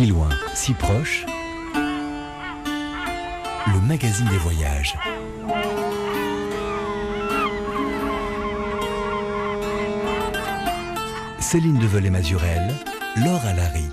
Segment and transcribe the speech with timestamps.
[0.00, 1.26] Si loin, si proche,
[3.66, 4.96] le magazine des voyages.
[11.38, 12.72] Céline Develay-Mazurel,
[13.16, 13.84] Laure Alary.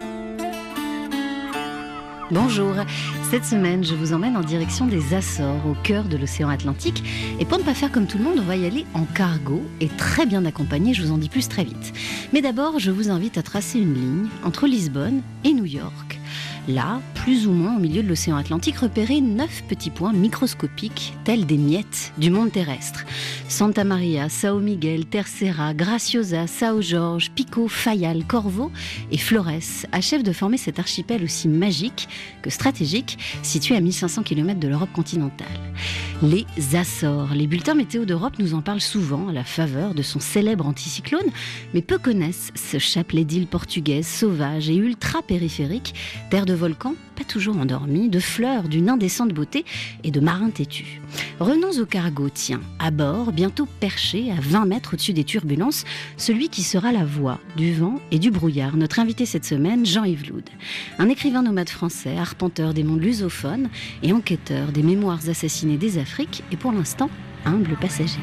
[2.31, 2.73] Bonjour,
[3.29, 7.03] cette semaine je vous emmène en direction des Açores, au cœur de l'océan Atlantique.
[7.39, 9.61] Et pour ne pas faire comme tout le monde, on va y aller en cargo
[9.81, 11.93] et très bien accompagné, je vous en dis plus très vite.
[12.33, 16.19] Mais d'abord, je vous invite à tracer une ligne entre Lisbonne et New York.
[16.67, 21.45] Là, plus ou moins au milieu de l'océan Atlantique, repérez neuf petits points microscopiques, tels
[21.45, 23.05] des miettes du monde terrestre.
[23.49, 28.71] Santa Maria, Sao Miguel, Terceira, Graciosa, Sao Jorge, Pico, Fayal, Corvo
[29.11, 32.09] et Flores achèvent de former cet archipel aussi magique
[32.41, 35.47] que stratégique, situé à 1500 km de l'Europe continentale.
[36.21, 37.33] Les Açores.
[37.35, 41.29] Les bulletins météo d'Europe nous en parlent souvent à la faveur de son célèbre anticyclone,
[41.73, 45.93] mais peu connaissent ce chapelet d'îles portugaises sauvages et ultra périphériques,
[46.29, 49.65] terre de volcans pas toujours endormis, de fleurs d'une indécente beauté
[50.03, 51.01] et de marins têtus.
[51.39, 55.85] Revenons au cargo, tiens, à bord, bientôt perché à 20 mètres au-dessus des turbulences,
[56.17, 58.75] celui qui sera la voix du vent et du brouillard.
[58.75, 60.49] Notre invité cette semaine, Jean-Yves Loud.
[60.97, 63.69] Un écrivain nomade français, arpenteur des mondes lusophones
[64.01, 67.11] et enquêteur des mémoires assassinées des Afriques et pour l'instant,
[67.45, 68.19] humble passager.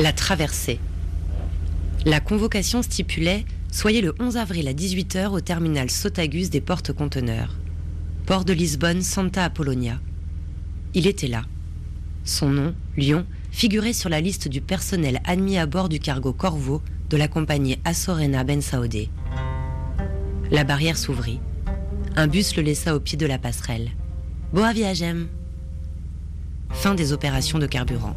[0.00, 0.80] La traversée.
[2.06, 7.56] La convocation stipulait Soyez le 11 avril à 18h au terminal Sotagus des portes-conteneurs.
[8.26, 9.98] Port de Lisbonne, Santa Apollonia.
[10.92, 11.42] Il était là.
[12.22, 16.82] Son nom, Lyon, figurait sur la liste du personnel admis à bord du cargo Corvo
[17.08, 19.08] de la compagnie Assorena Ben Saoudé.
[20.50, 21.40] La barrière s'ouvrit.
[22.14, 23.88] Un bus le laissa au pied de la passerelle.
[24.52, 25.28] Boa viagem.
[26.68, 28.16] Fin des opérations de carburant.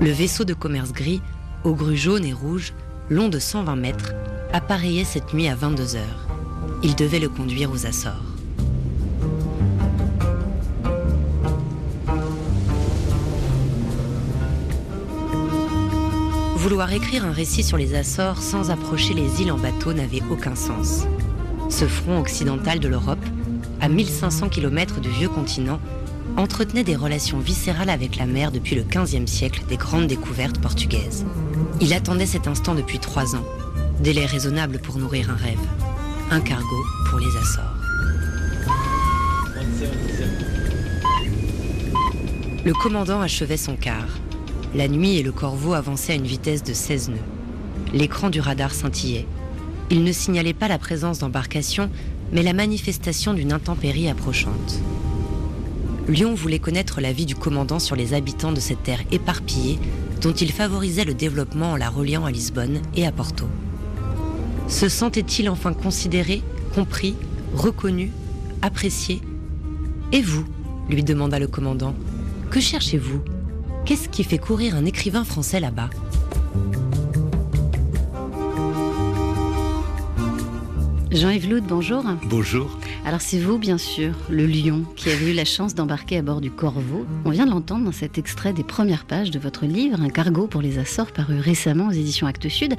[0.00, 1.22] Le vaisseau de commerce gris,
[1.62, 2.74] aux grues jaunes et rouges,
[3.10, 4.14] long de 120 mètres,
[4.52, 6.28] appareillait cette nuit à 22 heures.
[6.82, 8.14] Il devait le conduire aux Açores.
[16.56, 20.54] Vouloir écrire un récit sur les Açores sans approcher les îles en bateau n'avait aucun
[20.54, 21.04] sens.
[21.68, 23.24] Ce front occidental de l'Europe,
[23.82, 25.78] à 1500 km du vieux continent,
[26.38, 31.26] entretenait des relations viscérales avec la mer depuis le XVe siècle des grandes découvertes portugaises.
[31.80, 33.44] Il attendait cet instant depuis trois ans,
[34.00, 35.58] délai raisonnable pour nourrir un rêve,
[36.30, 37.74] un cargo pour les Açores.
[42.64, 44.18] Le commandant achevait son quart.
[44.74, 47.16] La nuit et le corveau avançaient à une vitesse de 16 nœuds.
[47.92, 49.26] L'écran du radar scintillait.
[49.90, 51.90] Il ne signalait pas la présence d'embarcations,
[52.32, 54.80] mais la manifestation d'une intempérie approchante.
[56.08, 59.78] Lyon voulait connaître la vie du commandant sur les habitants de cette terre éparpillée
[60.24, 63.44] dont il favorisait le développement en la reliant à Lisbonne et à Porto.
[64.68, 66.42] Se sentait-il enfin considéré,
[66.74, 67.14] compris,
[67.54, 68.10] reconnu,
[68.62, 69.20] apprécié?
[70.12, 70.46] Et vous
[70.88, 71.94] lui demanda le commandant.
[72.50, 73.20] Que cherchez-vous?
[73.84, 75.90] Qu'est-ce qui fait courir un écrivain français là-bas?
[81.10, 82.02] Jean-Yves Loud, bonjour.
[82.24, 82.78] Bonjour.
[83.06, 86.40] Alors c'est vous, bien sûr, le lion, qui avez eu la chance d'embarquer à bord
[86.40, 87.04] du Corvo.
[87.26, 90.46] On vient de l'entendre dans cet extrait des premières pages de votre livre, Un cargo
[90.46, 92.74] pour les Açores, paru récemment aux éditions Actes Sud.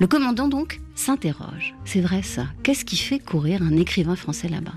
[0.00, 1.74] Le commandant, donc, s'interroge.
[1.86, 2.46] C'est vrai ça.
[2.62, 4.74] Qu'est-ce qui fait courir un écrivain français là-bas?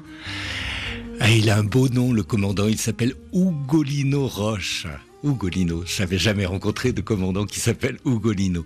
[1.19, 2.67] Ah, Il a un beau nom, le commandant.
[2.67, 4.87] Il s'appelle Ugolino Roche.
[5.21, 5.83] Ugolino.
[5.85, 8.63] Je n'avais jamais rencontré de commandant qui s'appelle Ugolino.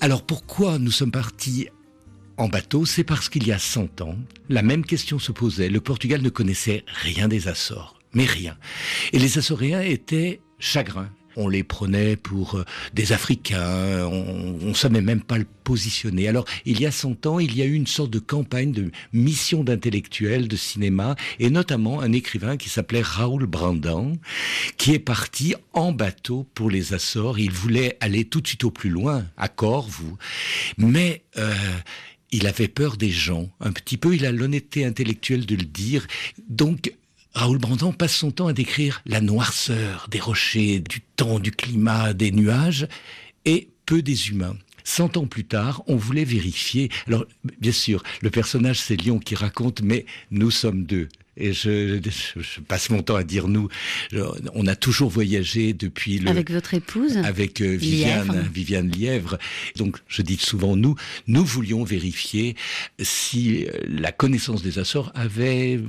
[0.00, 1.68] Alors pourquoi nous sommes partis
[2.36, 4.16] en bateau, c'est parce qu'il y a 100 ans,
[4.48, 5.68] la même question se posait.
[5.68, 8.56] Le Portugal ne connaissait rien des Açores, mais rien.
[9.12, 11.10] Et les Açoréens étaient chagrins.
[11.36, 16.28] On les prenait pour euh, des Africains, on ne savait même pas le positionner.
[16.28, 18.90] Alors, il y a 100 ans, il y a eu une sorte de campagne de
[19.12, 24.12] mission d'intellectuels de cinéma, et notamment un écrivain qui s'appelait Raoul Brandan,
[24.76, 27.38] qui est parti en bateau pour les Açores.
[27.38, 30.18] Il voulait aller tout de suite au plus loin, à Corvou.
[30.76, 31.22] Mais...
[31.38, 31.54] Euh,
[32.32, 36.06] il avait peur des gens, un petit peu, il a l'honnêteté intellectuelle de le dire.
[36.48, 36.94] Donc,
[37.34, 42.12] Raoul Brandon passe son temps à décrire la noirceur des rochers, du temps, du climat,
[42.14, 42.88] des nuages,
[43.44, 44.56] et peu des humains.
[44.84, 46.90] Cent ans plus tard, on voulait vérifier.
[47.06, 47.24] Alors,
[47.60, 51.08] bien sûr, le personnage, c'est Lion qui raconte, mais nous sommes deux.
[51.36, 51.98] Et je,
[52.36, 53.68] je, passe mon temps à dire nous.
[54.54, 56.28] On a toujours voyagé depuis le.
[56.28, 57.16] Avec votre épouse.
[57.18, 58.48] Avec euh, Viviane, Lièvre.
[58.52, 59.38] Viviane Lièvre.
[59.76, 60.94] Donc, je dis souvent nous.
[61.26, 62.54] Nous voulions vérifier
[63.00, 65.80] si euh, la connaissance des Açores avait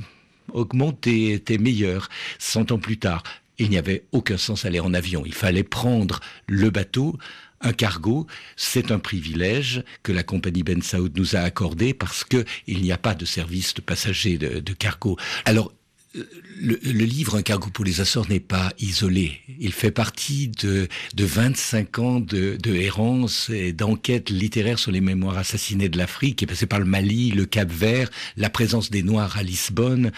[0.54, 2.10] augmenté, était meilleure.
[2.40, 3.24] Cent ans plus tard,
[3.58, 5.24] il n'y avait aucun sens à aller en avion.
[5.26, 7.18] Il fallait prendre le bateau,
[7.64, 12.46] un cargo, c'est un privilège que la compagnie Ben Saoud nous a accordé parce que
[12.68, 15.18] il n'y a pas de service de passagers de, cargo.
[15.46, 15.72] Alors,
[16.60, 19.40] le, livre Un cargo pour les Açores n'est pas isolé.
[19.60, 25.02] Il fait partie de, de 25 ans de, de errance et d'enquête littéraire sur les
[25.02, 29.38] mémoires assassinées de l'Afrique, est passé par le Mali, le Cap-Vert, la présence des Noirs
[29.38, 30.12] à Lisbonne,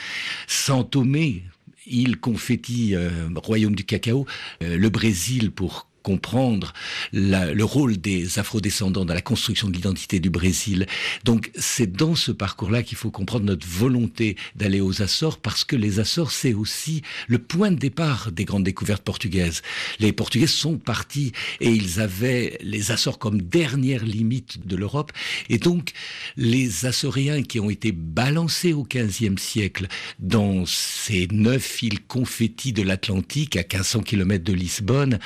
[0.47, 1.43] San Tomé,
[1.87, 4.25] île confetti, euh, royaume du cacao,
[4.63, 6.73] euh, le Brésil pour comprendre
[7.13, 10.85] le rôle des afrodescendants dans la construction de l'identité du Brésil.
[11.23, 15.75] Donc c'est dans ce parcours-là qu'il faut comprendre notre volonté d'aller aux Açores parce que
[15.75, 19.63] les Açores c'est aussi le point de départ des grandes découvertes portugaises.
[19.97, 25.11] Les Portugais sont partis et ils avaient les Açores comme dernière limite de l'Europe
[25.49, 25.93] et donc
[26.37, 29.87] les Açoriens qui ont été balancés au XVe siècle
[30.19, 35.17] dans ces neuf îles confettis de l'Atlantique à 1500 km de Lisbonne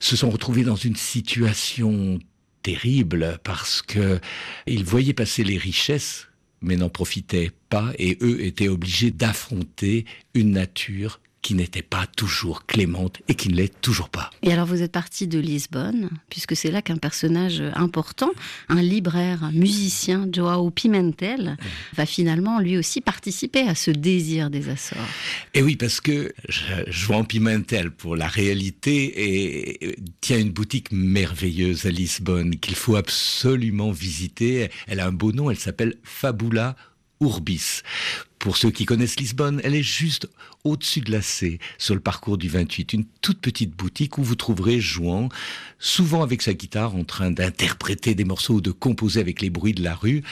[0.00, 2.18] se sont retrouvés dans une situation
[2.62, 4.20] terrible parce que
[4.66, 6.28] ils voyaient passer les richesses
[6.60, 10.04] mais n'en profitaient pas et eux étaient obligés d'affronter
[10.34, 14.30] une nature qui n'était pas toujours clémente et qui ne l'est toujours pas.
[14.42, 18.30] Et alors vous êtes parti de Lisbonne, puisque c'est là qu'un personnage important,
[18.68, 21.56] un libraire, un musicien, Joao Pimentel,
[21.94, 24.98] va finalement lui aussi participer à ce désir des Açores.
[25.54, 26.32] Et oui, parce que
[26.88, 33.90] Joao Pimentel, pour la réalité, et, tient une boutique merveilleuse à Lisbonne qu'il faut absolument
[33.90, 34.70] visiter.
[34.86, 36.76] Elle a un beau nom, elle s'appelle Fabula
[37.20, 37.82] Urbis.
[38.38, 40.28] Pour ceux qui connaissent Lisbonne, elle est juste
[40.64, 44.36] au-dessus de la C, sur le parcours du 28, une toute petite boutique où vous
[44.36, 45.28] trouverez jouant,
[45.78, 49.74] souvent avec sa guitare, en train d'interpréter des morceaux ou de composer avec les bruits
[49.74, 50.22] de la rue.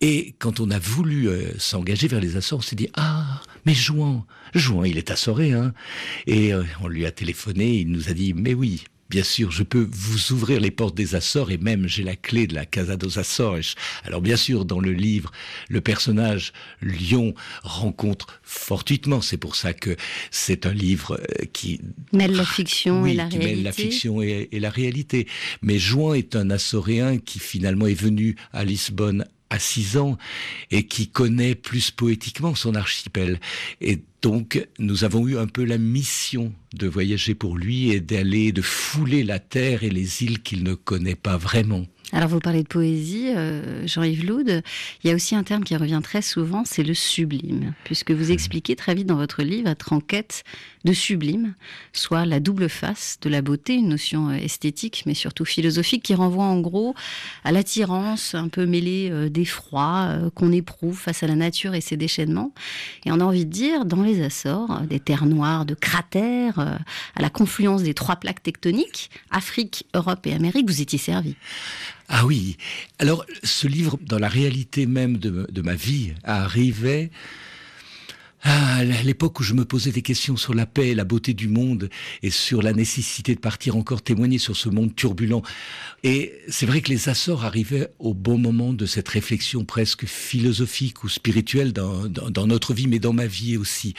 [0.00, 3.74] Et quand on a voulu euh, s'engager vers les Açores, on s'est dit, ah, mais
[3.74, 5.72] Jouan, Jouan, il est assoré, hein.
[6.26, 9.62] Et euh, on lui a téléphoné, il nous a dit, mais oui, bien sûr, je
[9.62, 12.96] peux vous ouvrir les portes des Açores et même j'ai la clé de la Casa
[12.96, 13.74] dos Açores.
[14.04, 15.30] Alors bien sûr, dans le livre,
[15.68, 19.96] le personnage Lion rencontre fortuitement, c'est pour ça que
[20.30, 21.82] c'est un livre euh, qui
[22.14, 23.54] mêle la fiction oui, et la qui réalité.
[23.54, 25.28] mêle la fiction et, et la réalité.
[25.60, 30.16] Mais Juan est un Açoréen qui finalement est venu à Lisbonne à six ans
[30.70, 33.38] et qui connaît plus poétiquement son archipel.
[33.82, 38.52] Et donc, nous avons eu un peu la mission de voyager pour lui et d'aller,
[38.52, 41.84] de fouler la terre et les îles qu'il ne connaît pas vraiment.
[42.12, 44.62] Alors vous parlez de poésie, euh, Jean-Yves Loud.
[45.02, 48.30] Il y a aussi un terme qui revient très souvent, c'est le sublime, puisque vous
[48.30, 50.44] expliquez très vite dans votre livre être en quête
[50.84, 51.54] de sublime,
[51.92, 56.14] soit la double face de la beauté, une notion euh, esthétique mais surtout philosophique qui
[56.14, 56.94] renvoie en gros
[57.44, 61.80] à l'attirance un peu mêlée euh, d'effroi euh, qu'on éprouve face à la nature et
[61.80, 62.52] ses déchaînements.
[63.04, 67.22] Et on a envie de dire, dans les Açores, des terres noires de cratères, à
[67.22, 71.36] la confluence des trois plaques tectoniques, Afrique, Europe et Amérique, vous étiez servi.
[72.14, 72.58] Ah oui.
[72.98, 77.10] Alors, ce livre, dans la réalité même de, de ma vie, arrivait
[78.42, 81.88] à l'époque où je me posais des questions sur la paix, la beauté du monde
[82.22, 85.42] et sur la nécessité de partir encore témoigner sur ce monde turbulent.
[86.02, 91.04] Et c'est vrai que les Açores arrivaient au bon moment de cette réflexion presque philosophique
[91.04, 93.94] ou spirituelle dans, dans notre vie, mais dans ma vie aussi.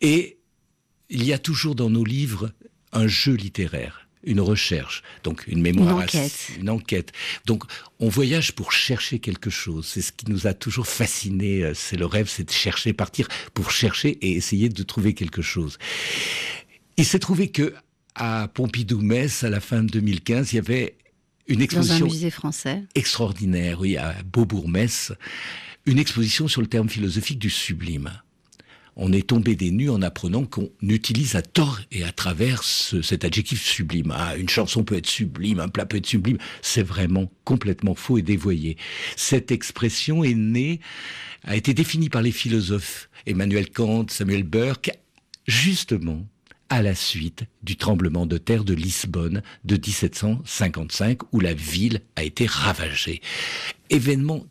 [0.00, 0.38] Et
[1.10, 2.52] il y a toujours dans nos livres
[2.92, 6.48] un jeu littéraire une recherche, donc une mémoire, une enquête.
[6.58, 7.12] une enquête.
[7.46, 7.64] Donc
[7.98, 9.86] on voyage pour chercher quelque chose.
[9.86, 11.72] C'est ce qui nous a toujours fasciné.
[11.74, 15.78] C'est le rêve, c'est de chercher, partir pour chercher et essayer de trouver quelque chose.
[16.96, 17.74] Il s'est trouvé que
[18.14, 20.96] à Pompidou-Metz, à la fin de 2015, il y avait
[21.46, 22.82] une exposition Dans un musée français.
[22.94, 25.12] extraordinaire, oui, à Beaubourg-Metz,
[25.86, 28.10] une exposition sur le terme philosophique du sublime
[29.02, 33.00] on est tombé des nues en apprenant qu'on utilise à tort et à travers ce,
[33.00, 34.12] cet adjectif sublime.
[34.14, 36.36] Ah, une chanson peut être sublime, un plat peut être sublime.
[36.60, 38.76] C'est vraiment complètement faux et dévoyé.
[39.16, 40.80] Cette expression est née,
[41.44, 44.90] a été définie par les philosophes Emmanuel Kant, Samuel Burke,
[45.46, 46.26] justement
[46.68, 52.22] à la suite du tremblement de terre de Lisbonne de 1755 où la ville a
[52.22, 53.22] été ravagée.
[53.88, 54.44] Événement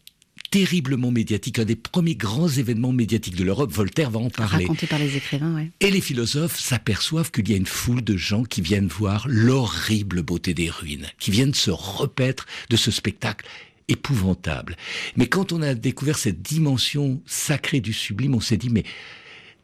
[0.50, 3.72] terriblement médiatique, un des premiers grands événements médiatiques de l'Europe.
[3.72, 4.66] Voltaire va en parler.
[4.66, 5.72] Raconté par les écrivains, ouais.
[5.80, 10.22] Et les philosophes s'aperçoivent qu'il y a une foule de gens qui viennent voir l'horrible
[10.24, 13.46] beauté des ruines, qui viennent se repaître de ce spectacle
[13.88, 14.76] épouvantable.
[15.16, 18.84] Mais quand on a découvert cette dimension sacrée du sublime, on s'est dit, mais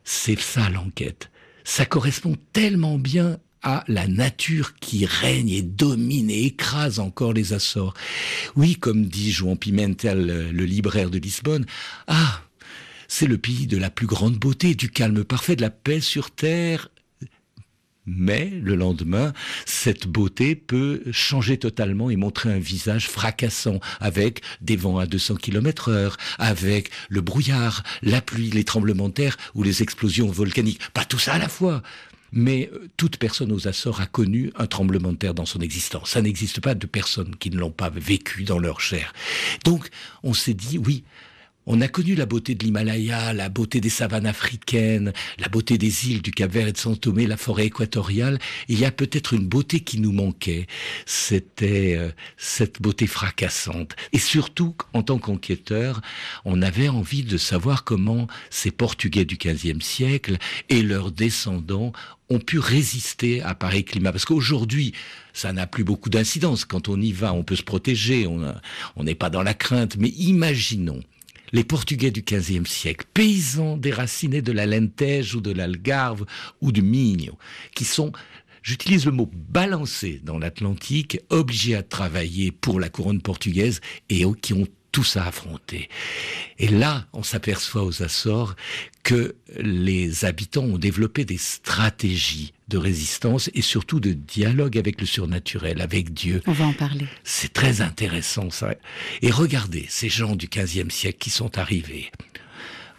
[0.04, 1.30] c'est ça l'enquête.
[1.64, 7.52] Ça correspond tellement bien à la nature qui règne et domine et écrase encore les
[7.52, 7.96] Açores.
[8.56, 11.66] Oui, comme dit Juan Pimentel, le libraire de Lisbonne,
[12.08, 12.42] ah,
[13.08, 16.32] c'est le pays de la plus grande beauté, du calme parfait, de la paix sur
[16.32, 16.90] terre,
[18.06, 19.34] Mais le lendemain,
[19.66, 25.38] cette beauté peut changer totalement et montrer un visage fracassant avec des vents à 200
[25.38, 30.82] km heure, avec le brouillard, la pluie, les tremblements de terre ou les explosions volcaniques.
[30.94, 31.82] Pas tout ça à la fois.
[32.36, 36.12] Mais euh, toute personne aux Açores a connu un tremblement de terre dans son existence.
[36.12, 39.14] Ça n'existe pas de personnes qui ne l'ont pas vécu dans leur chair.
[39.64, 39.90] Donc,
[40.22, 41.04] on s'est dit, oui,
[41.68, 46.10] on a connu la beauté de l'Himalaya, la beauté des savanes africaines, la beauté des
[46.10, 48.40] îles du Cap-Vert et de São Tomé, la forêt équatoriale.
[48.68, 50.68] Il y a peut-être une beauté qui nous manquait.
[51.06, 53.96] C'était euh, cette beauté fracassante.
[54.14, 56.02] Et surtout, en tant qu'enquêteur,
[56.46, 60.38] on avait envie de savoir comment ces Portugais du XVe siècle
[60.70, 61.94] et leurs descendants
[62.30, 64.12] ont pu résister à pareil climat.
[64.12, 64.94] Parce qu'aujourd'hui,
[65.34, 66.66] ça n'a plus beaucoup d'incidence.
[66.66, 69.98] Quand on y va, on peut se protéger, on n'est pas dans la crainte.
[69.98, 71.02] Mais imaginons
[71.56, 76.26] les Portugais du XVe siècle, paysans déracinés de la lentège ou de l'algarve
[76.60, 77.38] ou du migno,
[77.74, 78.12] qui sont
[78.62, 84.54] j'utilise le mot balancés dans l'Atlantique, obligés à travailler pour la couronne portugaise et qui
[84.54, 85.90] ont tout à affronter.
[86.58, 88.56] Et là, on s'aperçoit aux Açores
[89.04, 95.06] que les habitants ont développé des stratégies de résistance et surtout de dialogue avec le
[95.06, 96.42] surnaturel, avec Dieu.
[96.48, 97.08] On va en parler.
[97.26, 98.74] C'est très intéressant ça.
[99.22, 102.10] Et regardez ces gens du XVe siècle qui sont arrivés.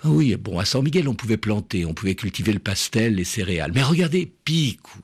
[0.03, 3.25] Ah oui, bon, à San Miguel, on pouvait planter, on pouvait cultiver le pastel, les
[3.25, 3.73] céréales.
[3.75, 5.01] Mais regardez, Picou,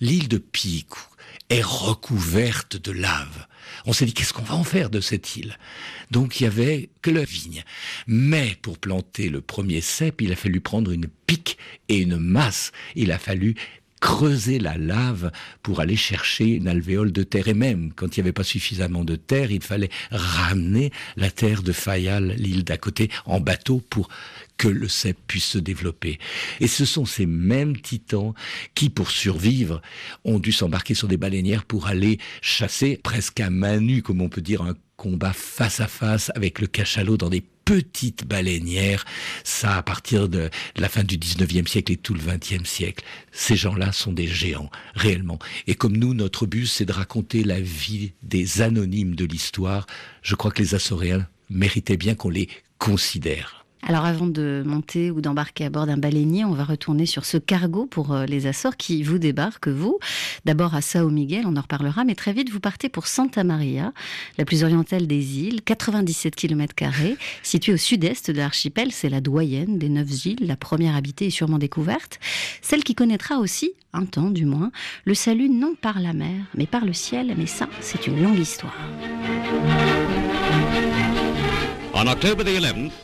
[0.00, 1.02] l'île de Picou
[1.50, 3.46] est recouverte de lave.
[3.86, 5.56] On s'est dit, qu'est-ce qu'on va en faire de cette île?
[6.10, 7.64] Donc il y avait que la vigne.
[8.06, 11.58] Mais pour planter le premier cep, il a fallu prendre une pique
[11.88, 12.72] et une masse.
[12.94, 13.54] Il a fallu
[14.00, 15.30] creuser la lave
[15.62, 17.48] pour aller chercher une alvéole de terre.
[17.48, 21.62] Et même, quand il n'y avait pas suffisamment de terre, il fallait ramener la terre
[21.62, 24.08] de Fayal, l'île d'à côté, en bateau pour
[24.60, 26.18] que le cep puisse se développer.
[26.60, 28.34] Et ce sont ces mêmes titans
[28.74, 29.80] qui, pour survivre,
[30.24, 34.28] ont dû s'embarquer sur des baleinières pour aller chasser presque à main nue, comme on
[34.28, 39.06] peut dire, un combat face à face avec le cachalot dans des petites baleinières,
[39.44, 43.02] ça à partir de la fin du 19e siècle et tout le 20e siècle.
[43.32, 45.38] Ces gens-là sont des géants, réellement.
[45.68, 49.86] Et comme nous, notre but, c'est de raconter la vie des anonymes de l'histoire,
[50.20, 53.59] je crois que les Açoréens méritaient bien qu'on les considère.
[53.82, 57.38] Alors avant de monter ou d'embarquer à bord d'un baleinier, on va retourner sur ce
[57.38, 59.98] cargo pour euh, les Açores qui vous débarque, vous.
[60.44, 63.92] D'abord à Sao Miguel, on en reparlera, mais très vite vous partez pour Santa Maria,
[64.38, 66.74] la plus orientale des îles, 97 km
[67.42, 68.92] située au sud-est de l'archipel.
[68.92, 72.20] C'est la doyenne des neuf îles, la première habitée et sûrement découverte.
[72.62, 74.70] Celle qui connaîtra aussi, un temps du moins,
[75.04, 77.34] le salut non par la mer, mais par le ciel.
[77.36, 78.76] Mais ça, c'est une longue histoire.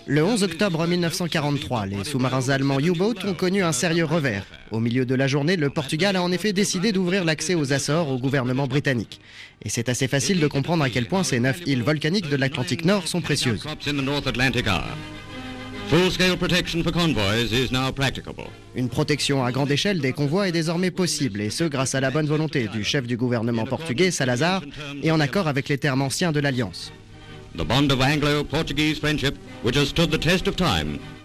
[0.06, 4.46] Le 11 octobre 1943, les sous-marins allemands U-Boat ont connu un sérieux revers.
[4.70, 8.08] Au milieu de la journée, le Portugal a en effet décidé d'ouvrir l'accès aux Açores
[8.10, 9.20] au gouvernement britannique.
[9.62, 12.86] Et c'est assez facile de comprendre à quel point ces neuf îles volcaniques de l'Atlantique
[12.86, 13.66] Nord sont précieuses.
[18.74, 22.10] Une protection à grande échelle des convois est désormais possible, et ce grâce à la
[22.10, 24.62] bonne volonté du chef du gouvernement portugais, Salazar,
[25.02, 26.92] et en accord avec les termes anciens de l'Alliance.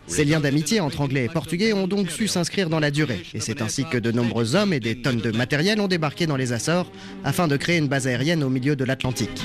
[0.07, 3.39] Ces liens d'amitié entre Anglais et Portugais ont donc su s'inscrire dans la durée, et
[3.39, 6.51] c'est ainsi que de nombreux hommes et des tonnes de matériel ont débarqué dans les
[6.51, 6.91] Açores
[7.23, 9.41] afin de créer une base aérienne au milieu de l'Atlantique.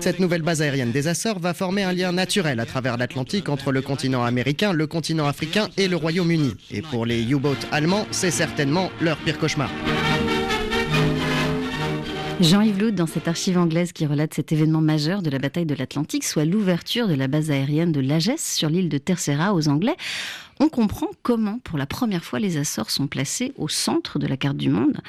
[0.00, 3.70] Cette nouvelle base aérienne des Açores va former un lien naturel à travers l'Atlantique entre
[3.70, 6.54] le continent américain, le continent africain et le Royaume-Uni.
[6.70, 9.70] Et pour les U-boats allemands, c'est certainement leur pire cauchemar.
[12.40, 15.74] Jean-Yves Loud, dans cette archive anglaise qui relate cet événement majeur de la bataille de
[15.74, 19.96] l'Atlantique, soit l'ouverture de la base aérienne de Lages sur l'île de Terceira aux Anglais,
[20.58, 24.36] on comprend comment, pour la première fois, les Açores sont placés au centre de la
[24.36, 25.00] carte du monde.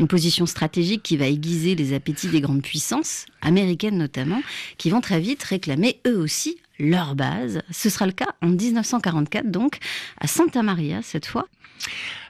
[0.00, 4.42] Une position stratégique qui va aiguiser les appétits des grandes puissances, américaines notamment,
[4.76, 7.62] qui vont très vite réclamer eux aussi leur base.
[7.70, 9.78] Ce sera le cas en 1944, donc,
[10.20, 11.46] à Santa Maria cette fois.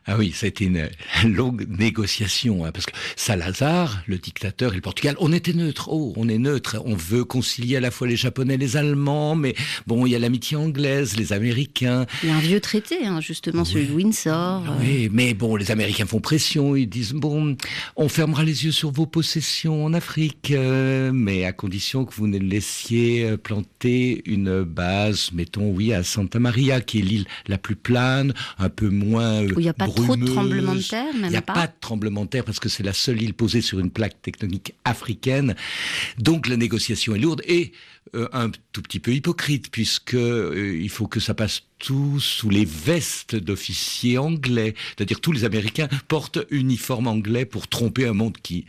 [0.07, 0.89] Ah oui, ça a été une
[1.25, 5.89] longue négociation, hein, parce que Salazar, le dictateur et le Portugal, on était neutre.
[5.93, 6.83] Oh, on est neutre.
[6.85, 9.55] On veut concilier à la fois les Japonais et les Allemands, mais
[9.87, 12.07] bon, il y a l'amitié anglaise, les Américains.
[12.23, 14.65] Il y a un vieux traité, hein, justement, celui de Windsor.
[14.67, 14.81] Euh.
[14.81, 16.75] Oui, mais bon, les Américains font pression.
[16.75, 17.57] Ils disent bon,
[17.97, 22.27] on fermera les yeux sur vos possessions en Afrique, euh, mais à condition que vous
[22.27, 27.59] ne laissiez euh, planter une base, mettons, oui, à Santa Maria, qui est l'île la
[27.59, 29.43] plus plane, un peu moins.
[29.43, 29.92] Où il n'y a pas brumeuse.
[29.95, 31.67] Trop de tremblements de terre, même Il n'y a pas.
[31.67, 34.75] de tremblement de terre parce que c'est la seule île posée sur une plaque tectonique
[34.85, 35.55] africaine.
[36.19, 37.73] Donc la négociation est lourde et
[38.15, 42.51] euh, un tout petit peu hypocrite puisque euh, il faut que ça passe tout sous
[42.51, 48.37] les vestes d'officiers anglais, c'est-à-dire tous les Américains portent uniforme anglais pour tromper un monde
[48.43, 48.67] qui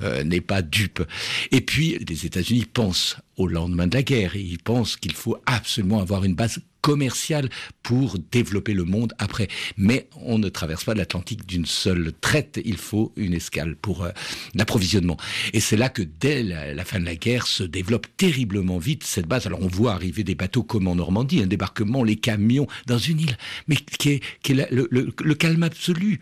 [0.00, 1.02] euh, n'est pas dupe.
[1.50, 5.36] Et puis les États-Unis pensent au lendemain de la guerre et ils pensent qu'il faut
[5.46, 7.48] absolument avoir une base commerciale
[7.82, 9.48] pour développer le monde après.
[9.76, 14.10] Mais on ne traverse pas l'Atlantique d'une seule traite, il faut une escale pour euh,
[14.54, 15.16] l'approvisionnement.
[15.52, 19.26] Et c'est là que dès la, fin de la guerre se développe terriblement vite cette
[19.26, 19.48] base.
[19.48, 23.18] Alors on voit arriver des bateaux comme en Normandie, un débarquement, les camions dans une
[23.18, 24.22] île, mais qui est,
[24.70, 26.20] le calme absolu.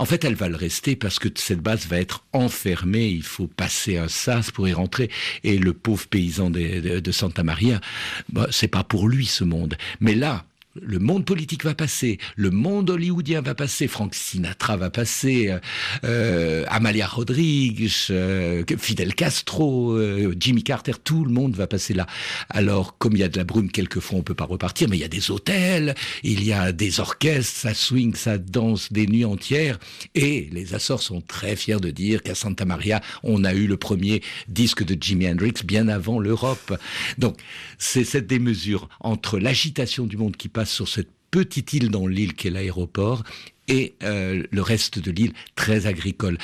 [0.00, 3.08] En fait, elle va le rester parce que cette base va être enfermée.
[3.08, 5.10] Il faut passer un sas pour y rentrer.
[5.44, 7.82] Et le pauvre paysan de, Santa Maria,
[8.30, 9.76] bah, c'est pas pour lui ce monde.
[10.00, 10.46] Mais là,
[10.76, 15.58] le monde politique va passer, le monde hollywoodien va passer, Frank Sinatra va passer, euh,
[16.04, 19.98] euh, Amalia Rodriguez, euh, Fidel Castro,
[20.38, 22.06] Jimmy Carter, tout le monde va passer là.
[22.50, 25.00] Alors, comme il y a de la brume, quelquefois on peut pas repartir, mais il
[25.00, 29.24] y a des hôtels, il y a des orchestres, ça swing, ça danse des nuits
[29.24, 29.78] entières,
[30.14, 33.76] et les Açores sont très fiers de dire qu'à Santa Maria, on a eu le
[33.76, 36.78] premier disque de Jimi Hendrix bien avant l'Europe.
[37.18, 37.36] Donc,
[37.78, 42.34] c'est cette démesure entre l'agitation du monde qui passe sur cette petite île dans l'île
[42.34, 43.22] qu'est l'aéroport
[43.68, 46.38] et euh, le reste de l'île très agricole.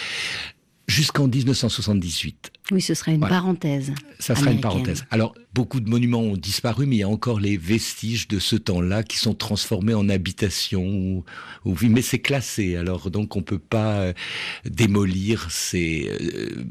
[0.89, 2.53] Jusqu'en 1978.
[2.71, 3.93] Oui, ce sera une parenthèse.
[4.21, 5.05] Ça sera une parenthèse.
[5.11, 8.55] Alors, beaucoup de monuments ont disparu, mais il y a encore les vestiges de ce
[8.55, 11.25] temps-là qui sont transformés en habitations.
[11.65, 14.13] Ou, mais c'est classé, alors donc on peut pas euh,
[14.65, 16.65] démolir ces euh,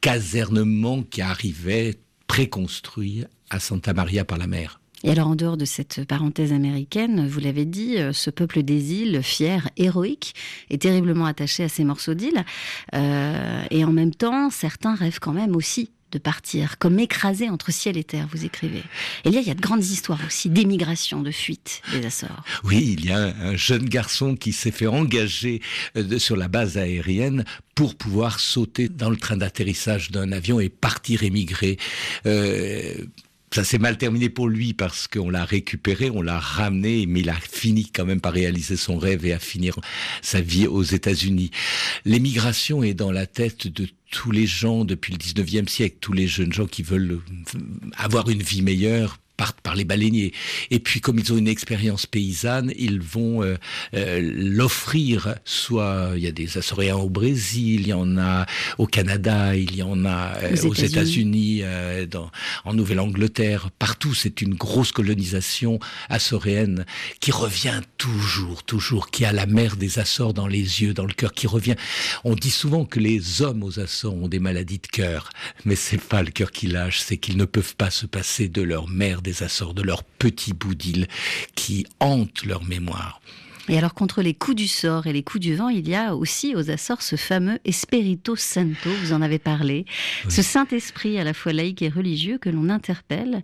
[0.00, 1.94] casernements qui arrivaient
[2.26, 4.81] préconstruits à Santa Maria par la mer.
[5.04, 8.92] Et alors, en dehors de cette parenthèse américaine, vous l'avez dit, euh, ce peuple des
[8.94, 10.34] îles, fier, héroïque,
[10.70, 12.44] est terriblement attaché à ces morceaux d'îles.
[12.94, 17.72] Euh, et en même temps, certains rêvent quand même aussi de partir, comme écrasés entre
[17.72, 18.82] ciel et terre, vous écrivez.
[19.24, 22.44] Et là, il y a de grandes histoires aussi d'émigration, de fuite des Açores.
[22.64, 25.62] Oui, il y a un jeune garçon qui s'est fait engager
[25.96, 30.68] euh, sur la base aérienne pour pouvoir sauter dans le train d'atterrissage d'un avion et
[30.68, 31.78] partir émigrer.
[32.26, 32.94] Euh,
[33.54, 37.30] ça s'est mal terminé pour lui parce qu'on l'a récupéré, on l'a ramené, mais il
[37.30, 39.78] a fini quand même par réaliser son rêve et à finir
[40.22, 41.50] sa vie aux États-Unis.
[42.04, 46.26] L'émigration est dans la tête de tous les gens depuis le 19e siècle, tous les
[46.26, 47.20] jeunes gens qui veulent
[47.96, 50.32] avoir une vie meilleure partent par les baleiniers.
[50.70, 53.56] Et puis, comme ils ont une expérience paysanne, ils vont euh,
[53.92, 55.34] euh, l'offrir.
[55.44, 58.46] Soit il y a des Açoréens au Brésil, il y en a
[58.78, 61.62] au Canada, il y en a euh, aux, États-Unis,
[62.64, 64.14] en Nouvelle-Angleterre, partout.
[64.14, 66.86] C'est une grosse colonisation açoréenne
[67.18, 71.14] qui revient toujours, toujours, qui a la mer des Açores dans les yeux, dans le
[71.14, 71.74] cœur, qui revient.
[72.22, 75.30] On dit souvent que les hommes aux Açores ont des maladies de cœur,
[75.64, 78.62] mais c'est pas le cœur qui lâche, c'est qu'ils ne peuvent pas se passer de
[78.62, 80.74] leur mère des Açores, de leur petit bout
[81.54, 83.20] qui hante leur mémoire.
[83.68, 86.16] Et alors, contre les coups du sort et les coups du vent, il y a
[86.16, 89.86] aussi aux Açores ce fameux Espirito Santo, vous en avez parlé,
[90.28, 93.42] ce Saint-Esprit à la fois laïque et religieux que l'on interpelle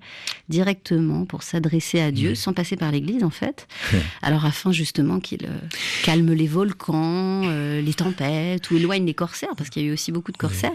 [0.48, 3.68] directement pour s'adresser à Dieu, sans passer par l'Église en fait.
[4.22, 5.59] alors, afin justement qu'il euh,
[6.02, 9.92] calme les volcans, euh, les tempêtes, ou éloigne les corsaires, parce qu'il y a eu
[9.92, 10.72] aussi beaucoup de corsaires.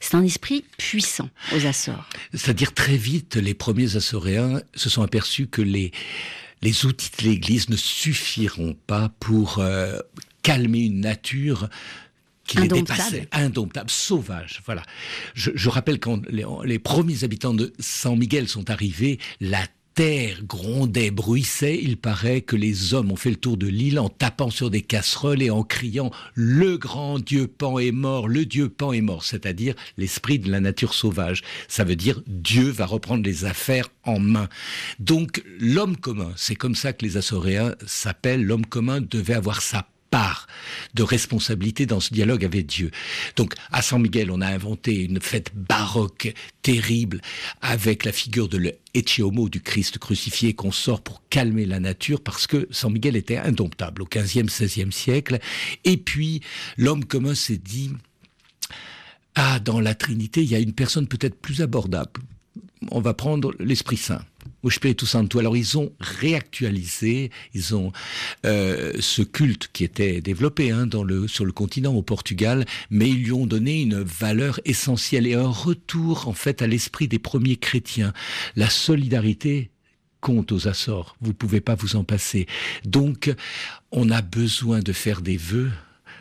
[0.00, 2.08] C'est un esprit puissant aux Açores.
[2.32, 5.92] C'est-à-dire, très vite, les premiers Açoréens se sont aperçus que les
[6.62, 9.98] les outils de l'Église ne suffiront pas pour euh,
[10.42, 11.68] calmer une nature
[12.46, 14.62] qui est dépassée, indomptable, sauvage.
[14.66, 14.82] Voilà.
[15.34, 19.66] Je, rappelle quand les, les, premiers habitants de San Miguel sont arrivés, la
[19.96, 24.10] terre grondait, bruissait, il paraît que les hommes ont fait le tour de l'île en
[24.10, 28.68] tapant sur des casseroles et en criant⁇ Le grand Dieu Pan est mort, le Dieu
[28.68, 31.42] Pan est mort⁇ c'est-à-dire l'esprit de la nature sauvage.
[31.66, 34.50] Ça veut dire Dieu va reprendre les affaires en main.
[34.98, 39.88] Donc l'homme commun, c'est comme ça que les Assoréens s'appellent, l'homme commun devait avoir sa
[40.94, 42.90] de responsabilité dans ce dialogue avec Dieu.
[43.36, 47.20] Donc, à San Miguel, on a inventé une fête baroque terrible
[47.60, 52.46] avec la figure de l'Ecce du Christ crucifié qu'on sort pour calmer la nature parce
[52.46, 55.38] que San Miguel était indomptable au 15e, 16e siècle.
[55.84, 56.40] Et puis,
[56.76, 57.90] l'homme commun s'est dit,
[59.34, 62.20] ah, dans la Trinité, il y a une personne peut-être plus abordable.
[62.90, 64.22] On va prendre l'Esprit Saint
[65.06, 65.38] Santo.
[65.38, 67.92] Alors ils ont réactualisé, ils ont
[68.44, 73.08] euh, ce culte qui était développé hein, dans le, sur le continent au Portugal, mais
[73.08, 77.18] ils lui ont donné une valeur essentielle et un retour en fait à l'esprit des
[77.18, 78.12] premiers chrétiens,
[78.56, 79.70] la solidarité
[80.20, 81.16] compte aux Açores.
[81.20, 82.46] Vous pouvez pas vous en passer.
[82.84, 83.32] Donc,
[83.92, 85.70] on a besoin de faire des vœux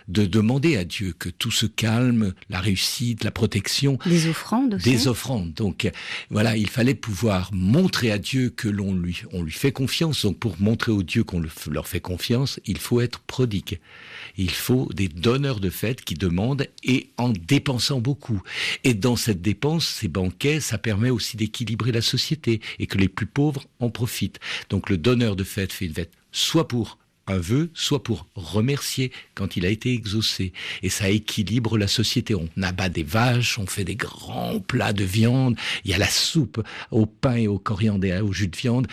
[0.08, 3.98] de demander à Dieu que tout se calme, la réussite, la protection.
[4.06, 4.90] Des offrandes aussi.
[4.90, 5.54] Des offrandes.
[5.54, 5.90] Donc
[6.30, 10.24] voilà, il fallait pouvoir montrer à Dieu que l'on lui, on lui fait confiance.
[10.24, 13.80] Donc pour montrer aux dieux qu'on leur fait confiance, il faut être prodigue.
[14.38, 18.42] Il faut des donneurs de fêtes qui demandent et en dépensant beaucoup.
[18.84, 23.10] Et dans cette dépense, ces banquets, ça permet aussi d'équilibrer la société et que les
[23.10, 24.40] plus pauvres en profitent.
[24.70, 29.12] Donc le donneur de fêtes fait une fête soit pour un vœu, soit pour remercier
[29.34, 30.54] quand il a été exaucé.
[30.84, 32.36] Et ça équilibre la société.
[32.36, 36.10] On abat des vaches, on fait des grands plats de viande, il y a la
[36.10, 36.62] soupe
[36.92, 38.88] au pain et au coriandre et au jus de viande,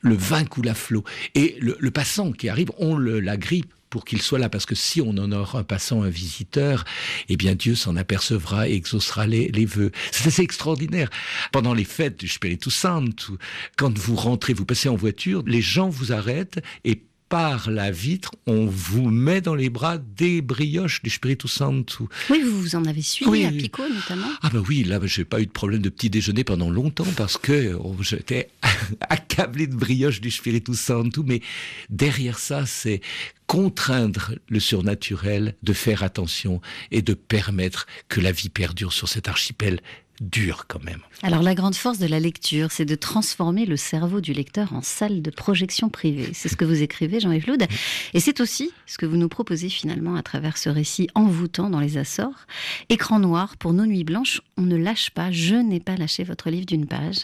[0.00, 1.04] le vin coule à flot.
[1.34, 4.76] Et le, passant qui arrive, on le, la grippe pour qu'il soit là, parce que
[4.76, 6.84] si on honore un passant, un visiteur,
[7.28, 9.90] eh bien Dieu s'en apercevra et exaucera les, vœux.
[10.12, 11.10] C'est assez extraordinaire.
[11.50, 13.36] Pendant les fêtes du Spiritus Santo,
[13.76, 18.32] quand vous rentrez, vous passez en voiture, les gens vous arrêtent et par la vitre,
[18.48, 22.08] on vous met dans les bras des brioches du Spiritu Santo.
[22.28, 24.26] Oui, vous vous en avez suivi à Pico notamment.
[24.42, 27.38] Ah ben oui, là j'ai pas eu de problème de petit déjeuner pendant longtemps parce
[27.38, 28.50] que oh, j'étais
[29.08, 31.40] accablé de brioches du Spiritu Santo, mais
[31.88, 33.00] derrière ça, c'est
[33.46, 39.28] contraindre le surnaturel de faire attention et de permettre que la vie perdure sur cet
[39.28, 39.80] archipel
[40.20, 41.00] dur quand même.
[41.22, 44.82] Alors la grande force de la lecture, c'est de transformer le cerveau du lecteur en
[44.82, 46.30] salle de projection privée.
[46.34, 47.64] C'est ce que vous écrivez, Jean-Yves Loud.
[48.12, 51.80] Et c'est aussi ce que vous nous proposez finalement à travers ce récit envoûtant dans
[51.80, 52.46] les Açores.
[52.90, 56.50] Écran noir pour nos nuits blanches, on ne lâche pas, je n'ai pas lâché votre
[56.50, 57.20] livre d'une page.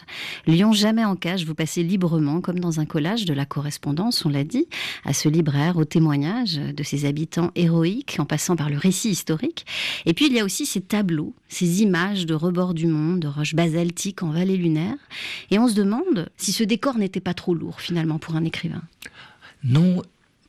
[0.47, 4.29] Lion jamais en cage, vous passez librement, comme dans un collage, de la correspondance, on
[4.29, 4.67] l'a dit,
[5.05, 9.65] à ce libraire, au témoignage de ses habitants héroïques, en passant par le récit historique.
[10.05, 13.55] Et puis il y a aussi ces tableaux, ces images de rebord du de roches
[13.55, 14.95] basaltiques en vallée lunaire.
[15.51, 18.83] Et on se demande si ce décor n'était pas trop lourd finalement pour un écrivain.
[19.63, 20.01] Non,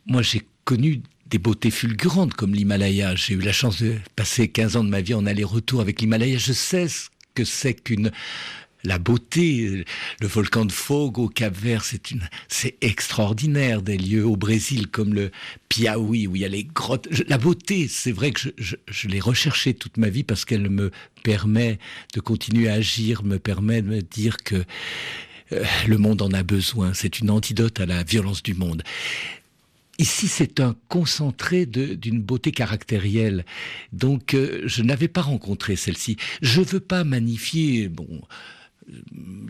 [0.06, 3.14] moi j'ai connu des beautés fulgurantes comme l'Himalaya.
[3.14, 6.38] J'ai eu la chance de passer 15 ans de ma vie en aller-retour avec l'Himalaya.
[6.38, 8.10] Je sais ce que c'est qu'une
[8.88, 9.84] la beauté,
[10.20, 14.88] le volcan de Fogo au Cap Vert, c'est une, c'est extraordinaire des lieux au Brésil
[14.88, 15.30] comme le
[15.68, 17.06] Piauí où il y a les grottes.
[17.28, 20.90] la beauté, c'est vrai que je, je, l'ai recherchée toute ma vie parce qu'elle me
[21.22, 21.78] permet
[22.14, 24.64] de continuer à agir, me permet de me dire que
[25.52, 26.94] euh, le monde en a besoin.
[26.94, 28.82] C'est une antidote à la violence du monde.
[29.98, 33.44] Ici, c'est un concentré d'une beauté caractérielle.
[33.92, 36.16] Donc, euh, je n'avais pas rencontré celle-ci.
[36.40, 38.22] Je veux pas magnifier, bon,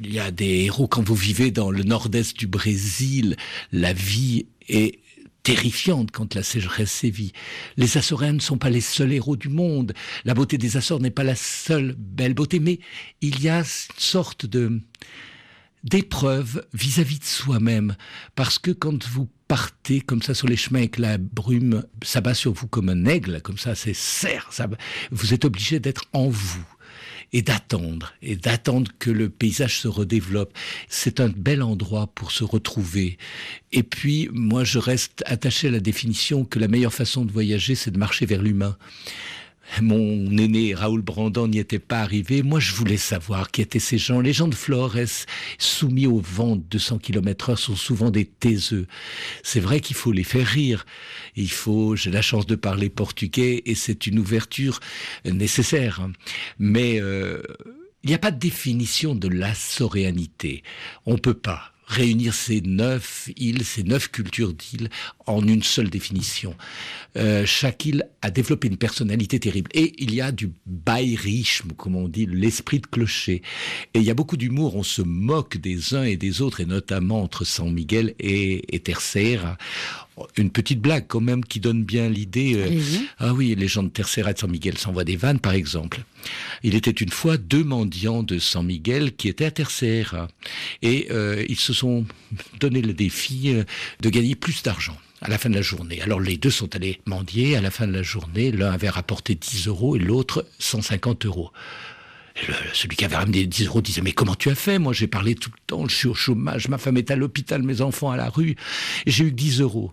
[0.03, 3.37] il y a des héros quand vous vivez dans le nord-est du Brésil,
[3.73, 5.01] la vie est
[5.43, 7.33] terrifiante quand la sécheresse sévit.
[7.77, 9.95] Les Açoréens ne sont pas les seuls héros du monde.
[10.25, 12.81] La beauté des Açores n'est pas la seule belle beauté, mais
[13.21, 13.65] il y a une
[13.97, 14.81] sorte de
[15.85, 17.97] d'épreuve vis-à-vis de soi-même,
[18.35, 22.53] parce que quand vous partez comme ça sur les chemins avec la brume s'abat sur
[22.53, 24.69] vous comme un aigle, comme ça, c'est serre, ça,
[25.13, 26.67] vous êtes obligé d'être en vous
[27.33, 30.53] et d'attendre, et d'attendre que le paysage se redéveloppe.
[30.89, 33.19] C'est un bel endroit pour se retrouver.
[33.73, 37.75] Et puis, moi, je reste attaché à la définition que la meilleure façon de voyager,
[37.75, 38.77] c'est de marcher vers l'humain.
[39.83, 42.43] Mon aîné Raoul Brandon n'y était pas arrivé.
[42.43, 44.21] Moi, je voulais savoir qui étaient ces gens.
[44.21, 44.97] Les gens de Flores,
[45.59, 48.87] soumis au vent de 200 km heure, sont souvent des taiseux.
[49.43, 50.87] C'est vrai qu'il faut les faire rire.
[51.37, 54.81] Il faut, j'ai la chance de parler portugais et c'est une ouverture
[55.25, 56.09] nécessaire.
[56.59, 57.43] Mais euh,
[58.03, 60.63] il n'y a pas de définition de la soréanité.
[61.07, 64.91] On peut pas réunir ces neuf îles, ces neuf cultures d'îles
[65.27, 66.55] en une seule définition.
[67.17, 69.71] Euh, chaque île a développé une personnalité terrible.
[69.75, 73.43] Et il y a du baïrisme, comme on dit, l'esprit de clocher.
[73.95, 76.67] Et il y a beaucoup d'humour, on se moque des uns et des autres, et
[76.67, 79.57] notamment entre San Miguel et, et Terceira
[80.37, 82.55] une petite blague quand même qui donne bien l'idée.
[82.57, 82.81] Euh,
[83.19, 86.01] ah oui, les gens de Tercera de San Miguel s'envoient des vannes, par exemple.
[86.63, 90.29] Il était une fois deux mendiants de San Miguel qui étaient à Tercera
[90.83, 92.05] et euh, ils se sont
[92.61, 93.65] donné le défi euh,
[94.01, 96.01] de gagner plus d'argent à la fin de la journée.
[96.03, 97.57] Alors les deux sont allés mendier.
[97.57, 101.53] À la fin de la journée, l'un avait rapporté 10 euros et l'autre 150 euros.
[102.73, 104.79] Celui qui avait ramené 10 euros disait mais comment tu as fait?
[104.79, 107.63] Moi j'ai parlé tout le temps, je suis au chômage, ma femme est à l'hôpital,
[107.63, 108.57] mes enfants à la rue,
[109.07, 109.93] et j'ai eu 10 euros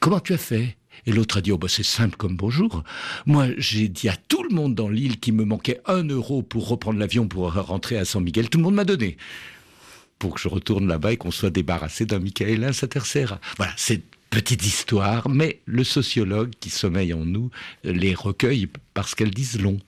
[0.00, 0.76] comment tu as fait?
[1.06, 2.84] Et l'autre a dit, oh bah c'est simple comme bonjour.
[3.26, 6.68] Moi, j'ai dit à tout le monde dans l'île qu'il me manquait un euro pour
[6.68, 8.48] reprendre l'avion pour rentrer à San Miguel.
[8.48, 9.16] Tout le monde m'a donné.
[10.18, 13.40] Pour que je retourne là-bas et qu'on soit débarrassé d'un Michaelin Satercera.
[13.56, 17.50] Voilà, c'est petite histoire, mais le sociologue qui sommeille en nous
[17.82, 19.78] les recueille parce qu'elles disent long.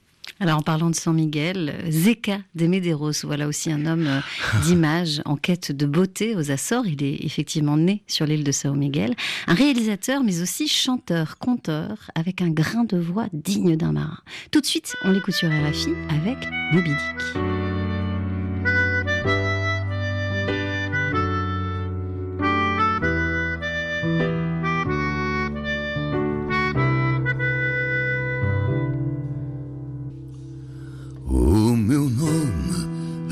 [0.40, 4.20] Alors en parlant de San Miguel, Zeka de Medeiros, voilà aussi un homme euh,
[4.64, 6.86] d'image en quête de beauté aux Açores.
[6.86, 9.14] Il est effectivement né sur l'île de Sao Miguel.
[9.46, 14.18] Un réalisateur mais aussi chanteur, conteur, avec un grain de voix digne d'un marin.
[14.50, 16.38] Tout de suite, on l'écoute sur RFI avec
[16.72, 17.73] Moby Dick.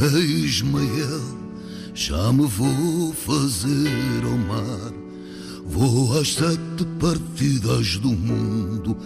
[0.04, 1.22] É Ismael,
[1.94, 4.92] já me vou fazer ao mar.
[5.64, 8.96] Vou às sete partidas do mundo,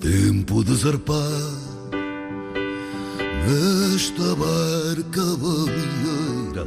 [0.00, 1.20] tempo de zarpar.
[3.46, 6.66] Nesta barca baleeira,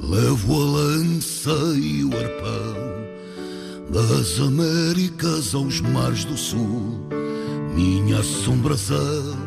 [0.00, 2.86] levo a lança e o arpão.
[3.90, 7.08] Das Américas aos mares do sul,
[7.74, 9.45] minha assombração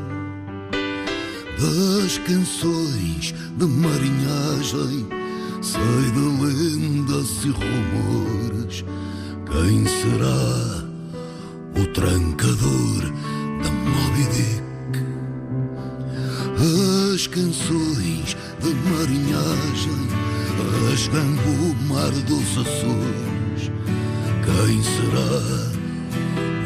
[1.60, 5.06] das canções de marinhagem,
[5.62, 8.86] sei de lendas e rumores.
[9.46, 10.86] Quem será
[11.76, 13.02] o trancador
[13.62, 15.04] da Moby Dick?
[17.14, 20.08] As canções de marinhagem,
[20.88, 23.72] rasgando o mar dos Açores.
[24.46, 25.42] Quem será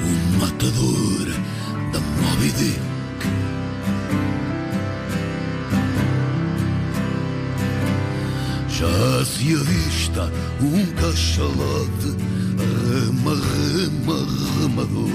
[0.03, 1.25] o matador
[1.91, 2.92] da Moby Dick?
[8.83, 12.17] Já se avista um cachalote,
[12.91, 14.27] rema, rema,
[14.59, 15.07] remador.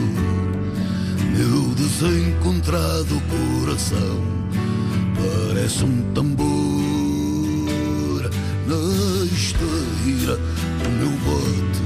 [1.37, 4.25] Meu desencontrado coração
[5.15, 6.49] parece um tambor.
[8.67, 11.83] Na esteira do meu bote,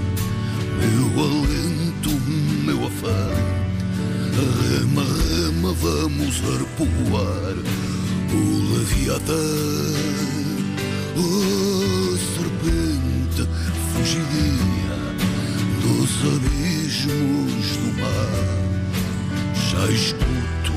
[0.79, 2.13] meu alento,
[2.65, 3.27] meu afã.
[4.71, 7.57] Rema, rema, vamos arpoar
[8.33, 10.32] o Leviatã.
[11.15, 13.47] Oh, serpente
[13.93, 14.97] fugidia
[15.83, 18.33] dos abismos do mar.
[19.55, 20.73] Já escuto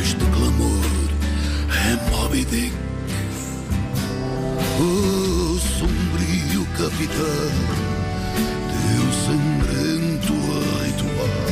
[0.00, 1.10] este clamor,
[1.70, 2.72] é Moby Dick.
[4.78, 7.52] Oh, sombrio capitão,
[8.70, 10.34] teu sangrento
[10.84, 11.50] ritual.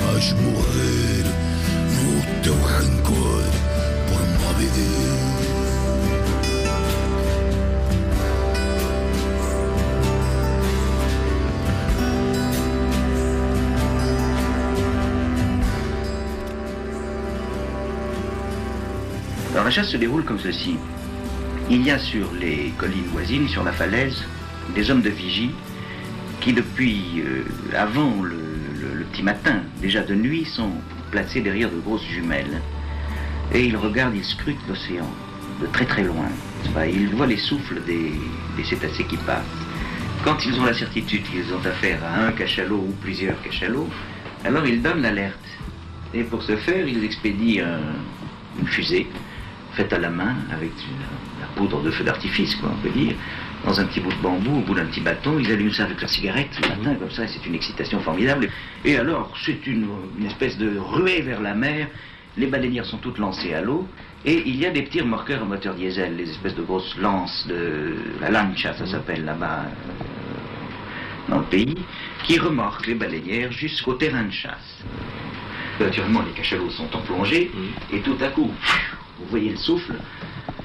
[0.00, 0.73] Vais morrer
[19.74, 20.76] chasse se déroule comme ceci.
[21.68, 24.22] Il y a sur les collines voisines, sur la falaise,
[24.72, 25.50] des hommes de vigie
[26.40, 27.42] qui depuis euh,
[27.76, 30.70] avant le, petit matin, déjà de nuit, sont
[31.10, 32.60] placés derrière de grosses jumelles.
[33.52, 35.10] Et ils regardent, ils scrutent l'océan
[35.60, 36.28] de très très loin.
[36.86, 38.12] Ils voient les souffles des,
[38.62, 39.42] cétacés qui passent.
[40.22, 43.88] Quand ils ont la certitude qu'ils ont affaire à un cachalot ou plusieurs cachalots,
[44.44, 45.48] alors ils donnent l'alerte.
[46.12, 49.08] Et pour ce faire, ils expédient un- une fusée
[49.74, 53.14] faite à la main avec une- la poudre de feu d'artifice, quoi, on peut dire,
[53.64, 55.38] dans un petit bout de bambou, au bout d'un petit bâton.
[55.38, 58.50] Ils allument ça avec leur cigarette le matin, comme ça, et c'est une excitation formidable.
[58.84, 59.86] Et alors, c'est une,
[60.18, 61.88] une espèce de ruée vers la mer.
[62.36, 63.86] Les baleinières sont toutes lancées à l'eau.
[64.26, 67.46] Et il y a des petits remorqueurs à moteur diesel, les espèces de grosses lances
[67.46, 71.74] de la lancha, ça s'appelle là-bas euh, dans le pays,
[72.24, 74.82] qui remorquent les baleinières jusqu'au terrain de chasse.
[75.78, 77.50] Naturellement, les cachalots sont en plongée,
[77.92, 78.50] et tout à coup,
[79.18, 79.94] vous voyez le souffle,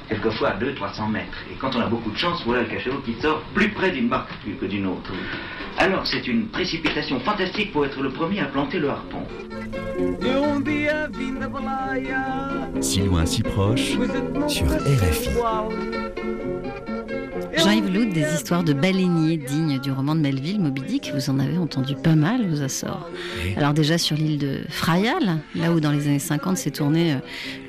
[0.08, 1.38] quelquefois à 200-300 mètres.
[1.52, 4.08] Et quand on a beaucoup de chance, voilà le cachalot qui sort plus près d'une
[4.08, 5.12] marque que d'une autre.
[5.78, 9.24] Alors, c'est une précipitation fantastique pour être le premier à planter le harpon.
[12.82, 13.98] Si loin, si proche,
[14.48, 15.30] sur RFI.
[17.60, 21.40] Jean-Yves Loud, des histoires de baleiniers dignes du roman de Melville, Moby Dick, vous en
[21.40, 23.10] avez entendu pas mal aux Açores.
[23.44, 23.54] Oui.
[23.58, 27.18] Alors déjà sur l'île de Frayal, là où dans les années 50 s'est tourné euh,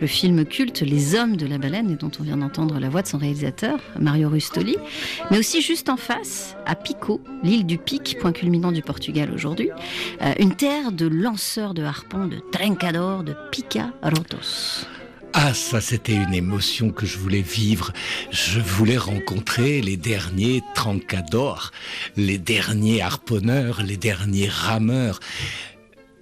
[0.00, 3.03] le film culte Les Hommes de la Baleine, et dont on vient d'entendre la voix
[3.03, 4.76] de son réalisateur, Mario Rustoli,
[5.33, 9.70] mais aussi juste en face, à Pico, l'île du Pic, point culminant du Portugal aujourd'hui,
[10.22, 14.87] euh, une terre de lanceurs de harpons, de trencadors, de pica-rotos.
[15.32, 17.92] Ah, ça, c'était une émotion que je voulais vivre.
[18.32, 21.70] Je voulais rencontrer les derniers trancadors,
[22.16, 25.20] les derniers harponneurs, les derniers rameurs.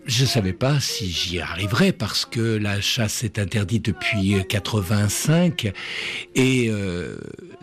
[0.04, 5.72] Je savais pas si j'y arriverais parce que la chasse est interdite depuis 85
[6.34, 7.18] et euh,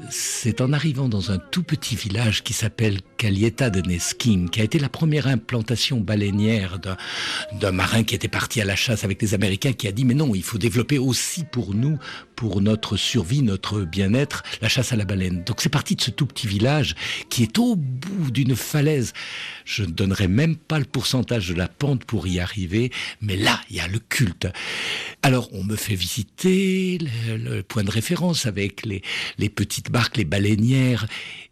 [0.10, 4.64] c'est en arrivant dans un tout petit village qui s'appelle Calieta de Neskin, qui a
[4.64, 9.34] été la première implantation baleinière d'un marin qui était parti à la chasse avec les
[9.34, 11.98] Américains, qui a dit mais non, il faut développer aussi pour nous,
[12.36, 15.44] pour notre survie, notre bien-être, la chasse à la baleine.
[15.44, 16.96] Donc c'est parti de ce tout petit village
[17.30, 19.14] qui est au bout d'une falaise.
[19.64, 23.60] Je ne donnerai même pas le pourcentage de la pente pour y arriver, mais là,
[23.70, 24.48] il y a le culte.
[25.22, 29.02] Alors on me fait visiter le, point de référence avec les,
[29.38, 31.08] les petites barques, les baleinières.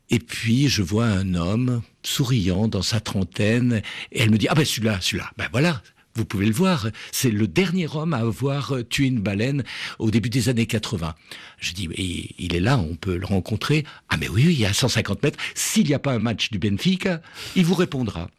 [0.09, 4.55] Et puis je vois un homme souriant dans sa trentaine, et elle me dit ah
[4.55, 5.81] ben celui-là, celui-là, ben voilà,
[6.15, 9.63] vous pouvez le voir, c'est le dernier homme à avoir tué une baleine
[9.97, 11.15] au début des années 80.
[11.59, 11.89] Je dis,
[12.37, 13.83] il est là, on peut le rencontrer.
[14.09, 15.39] Ah mais oui, il y a 150 mètres.
[15.55, 17.21] S'il n'y a pas un match du Benfica,
[17.55, 18.29] il vous répondra.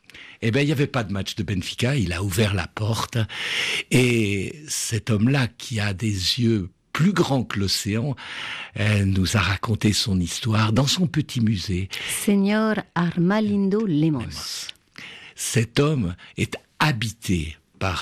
[0.43, 3.19] Eh bien, il n'y avait pas de match de Benfica, il a ouvert la porte.
[3.91, 8.15] Et cet homme-là, qui a des yeux plus grands que l'océan,
[8.79, 11.89] euh, nous a raconté son histoire dans son petit musée.
[12.25, 14.69] Señor Armalindo Lemos.
[15.35, 17.57] Cet homme est habité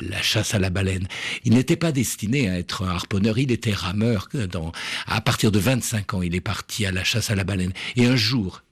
[0.09, 1.07] la chasse à la baleine.
[1.45, 4.29] Il n'était pas destiné à être un harponneur, il était rameur.
[5.07, 7.73] À partir de 25 ans, il est parti à la chasse à la baleine.
[7.97, 8.62] Et un jour,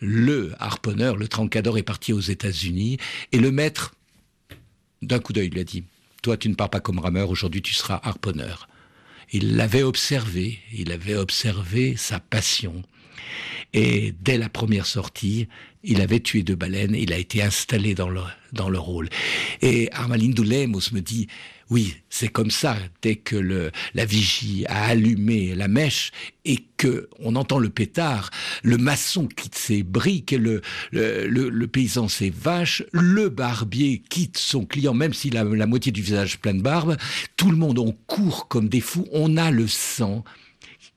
[0.00, 2.98] le harponneur, le trancador, est parti aux États-Unis
[3.32, 3.94] et le maître,
[5.02, 5.84] d'un coup d'œil, lui a dit
[6.22, 8.68] Toi, tu ne pars pas comme rameur, aujourd'hui tu seras harponneur.
[9.32, 12.82] Il l'avait observé, il avait observé sa passion.
[13.72, 15.46] Et dès la première sortie,
[15.84, 19.08] il avait tué deux baleines, il a été installé dans le, dans le rôle.
[19.62, 21.28] Et Armalindo Lemos me dit,
[21.70, 26.10] oui, c'est comme ça, dès que le, la vigie a allumé la mèche
[26.44, 28.30] et que on entend le pétard,
[28.64, 34.64] le maçon quitte ses briques, le, le, le, paysan ses vaches, le barbier quitte son
[34.64, 36.96] client, même s'il a la moitié du visage plein de barbe,
[37.36, 40.24] tout le monde, on court comme des fous, on a le sang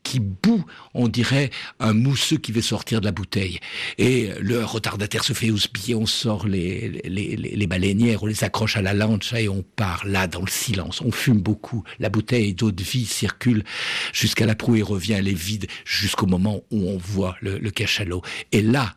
[0.04, 3.60] qui bout, on dirait un mousseux qui veut sortir de la bouteille.
[3.98, 8.78] Et le retardataire se fait houspiller, on sort les, les, les, baleinières, on les accroche
[8.78, 11.02] à la lancha et on part là dans le silence.
[11.02, 11.84] On fume beaucoup.
[12.00, 13.64] La bouteille d'eau de vie circule
[14.12, 17.72] jusqu'à la proue et revient, elle est vide jusqu'au moment où on voit le, le
[17.72, 18.22] cachalot.
[18.52, 18.96] Et là,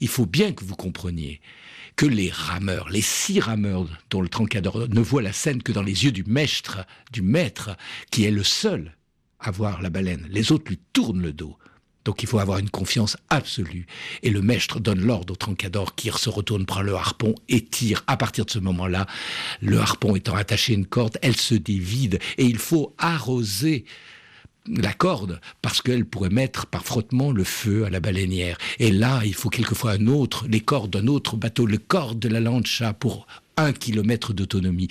[0.00, 1.40] il faut bien que vous compreniez
[1.96, 5.82] que les rameurs, les six rameurs dont le trancador ne voient la scène que dans
[5.82, 7.76] les yeux du maître, du maître,
[8.12, 8.94] qui est le seul
[9.40, 10.26] à voir la baleine.
[10.30, 11.56] Les autres lui tournent le dos.
[12.04, 13.86] Donc il faut avoir une confiance absolue.
[14.22, 18.02] Et le maître donne l'ordre au trancador qui se retourne, prend le harpon et tire.
[18.06, 19.06] À partir de ce moment-là,
[19.60, 23.84] le harpon étant attaché à une corde, elle se dévide et il faut arroser
[24.66, 28.58] la corde parce qu'elle pourrait mettre par frottement le feu à la baleinière.
[28.78, 32.28] Et là, il faut quelquefois un autre, les cordes d'un autre bateau, le corde de
[32.28, 34.88] la lancha pour un kilomètre d'autonomie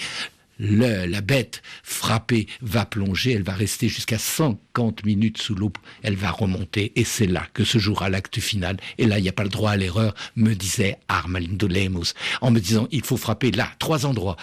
[0.60, 5.72] la bête frappée va plonger, elle va rester jusqu'à 50 minutes sous l'eau,
[6.04, 8.78] elle va remonter, et c'est là que se jouera l'acte final.
[8.98, 12.52] Et là, il n'y a pas le droit à l'erreur, me disait Armalindo Lemos, en
[12.52, 14.38] me disant, il faut frapper là, trois endroits,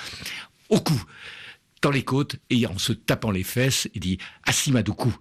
[0.68, 1.02] au cou,
[1.82, 5.14] dans les côtes, et en se tapant les fesses, il dit, Asimadoukou.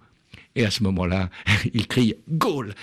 [0.56, 1.30] Et à ce moment-là,
[1.74, 2.74] il crie, Goal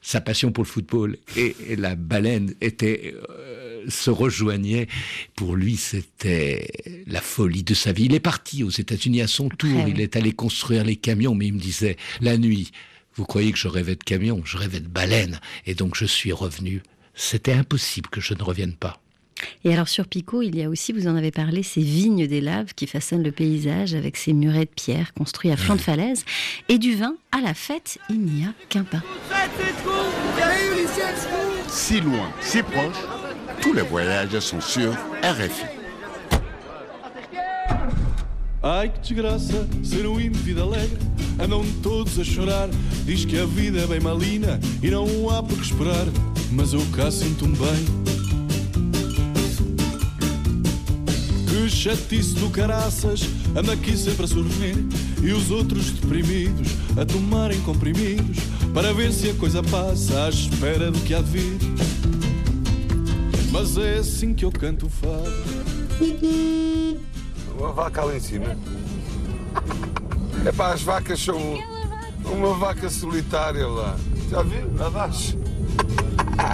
[0.00, 4.88] sa passion pour le football et, la baleine était euh, se rejoignait.
[5.34, 6.68] Pour lui, c'était
[7.06, 8.04] la folie de sa vie.
[8.04, 9.88] Il est parti aux États-Unis à son tour.
[9.88, 12.70] Il est allé construire les camions, mais il me disait la nuit.
[13.14, 14.42] Vous croyez que je rêvais de camions?
[14.44, 15.40] Je rêvais de baleines.
[15.66, 16.82] Et donc je suis revenu.
[17.14, 19.02] C'était impossible que je ne revienne pas.
[19.64, 22.40] Et alors sur Pico, il y a aussi, vous en avez parlé, ces vignes des
[22.40, 26.24] laves qui façonnent le paysage avec ces murets de pierre construits à flanc de falaise.
[26.68, 29.02] Et du vin, à la fête, il n'y a qu'un pas.
[31.68, 32.96] Si loin, si proche,
[33.60, 35.80] tous les voyages sont sur RFI.
[38.62, 40.98] Ai que desgraça, ser um indivíduo alegre
[41.42, 42.68] Andam todos a chorar
[43.06, 46.06] Diz que a vida é bem malina E não há por que esperar
[46.52, 47.99] Mas eu cá sinto-me bem
[51.80, 53.22] chatice do caraças
[53.56, 54.76] anda aqui sempre a sorrir
[55.22, 58.36] e os outros deprimidos a tomarem comprimidos
[58.74, 61.58] para ver se a coisa passa à espera do que há de vir.
[63.50, 65.32] Mas é assim que eu canto o fado.
[67.58, 68.54] Uma vaca lá em cima.
[70.44, 71.38] É pá, as vacas são
[72.26, 73.96] uma vaca solitária lá.
[74.30, 74.70] Já viu?
[74.76, 75.34] Lá abaixo.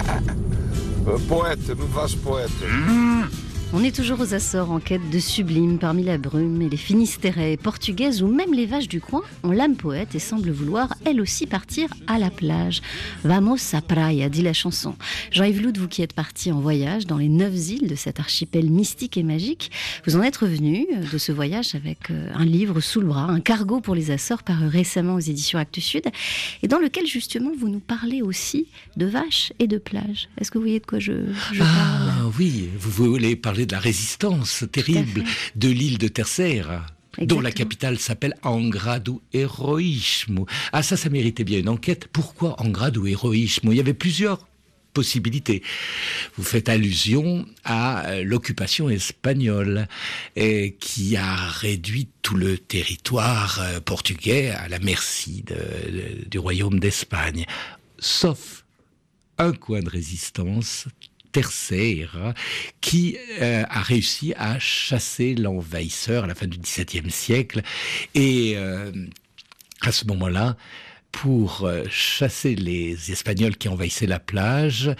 [1.27, 2.65] Poeta, me vais poeta.
[3.73, 7.57] On est toujours aux Açores en quête de sublime parmi la brume et les finistéraies
[7.57, 11.45] portugaises ou même les vaches du coin ont l'âme poète et semblent vouloir elles aussi
[11.45, 12.81] partir à la plage.
[13.25, 14.95] Vamos a praia, dit la chanson.
[15.31, 18.69] Jean-Yves Loud, vous qui êtes parti en voyage dans les neuf îles de cet archipel
[18.71, 19.69] mystique et magique,
[20.07, 23.25] vous en êtes revenu euh, de ce voyage avec euh, un livre sous le bras,
[23.29, 26.05] un cargo pour les Açores paru récemment aux éditions Actes Sud
[26.63, 30.29] et dans lequel justement vous nous parlez aussi de vaches et de plages.
[30.39, 31.11] Est-ce que vous voyez de quoi je,
[31.51, 31.65] je Ah
[32.17, 32.31] parle?
[32.39, 35.23] oui, vous voulez parler de la résistance terrible
[35.55, 36.85] de l'île de Terceira
[37.19, 40.45] dont la capitale s'appelle Angra do Heroísmo.
[40.71, 42.07] Ah ça, ça méritait bien une enquête.
[42.13, 43.71] Pourquoi Angra do Heroísmo?
[43.71, 44.47] Il y avait plusieurs
[44.93, 45.63] possibilités.
[46.37, 49.87] Vous faites allusion à euh, l'occupation espagnole
[50.35, 56.39] et qui a réduit tout le territoire euh, portugais à la merci de- de- du
[56.39, 57.45] royaume d'Espagne.
[57.99, 58.63] Sauf
[59.39, 60.85] un coin de résistance,
[61.37, 62.33] Terceira,
[62.81, 67.61] qui euh, a réussi à chasser l'envahisseur à la fin du XVIIe siècle.
[68.15, 68.91] Et euh,
[69.81, 70.57] à ce moment-là,
[71.11, 74.95] pour euh, chasser les Espagnols qui envahissaient la plage,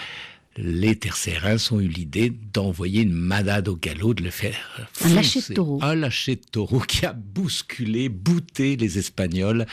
[0.58, 5.40] les Tercérins ont eu l'idée d'envoyer une manade au galop, de le faire Un lâcher
[5.40, 5.80] de taureau.
[5.82, 9.66] Un lâcher de taureau qui a bousculé, bouté les Espagnols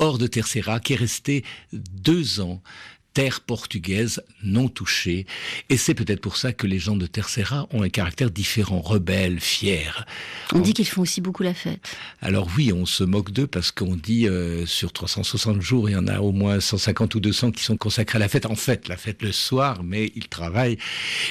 [0.00, 2.60] hors de Terceira, qui est resté deux ans
[3.18, 5.26] terre portugaise non touchée.
[5.70, 9.40] Et c'est peut-être pour ça que les gens de Terceira ont un caractère différent, rebelle,
[9.40, 10.06] fier.
[10.54, 11.96] On dit qu'ils font aussi beaucoup la fête.
[12.22, 15.96] Alors oui, on se moque d'eux parce qu'on dit euh, sur 360 jours, il y
[15.96, 18.46] en a au moins 150 ou 200 qui sont consacrés à la fête.
[18.46, 20.78] En fait, la fête le soir, mais ils travaillent.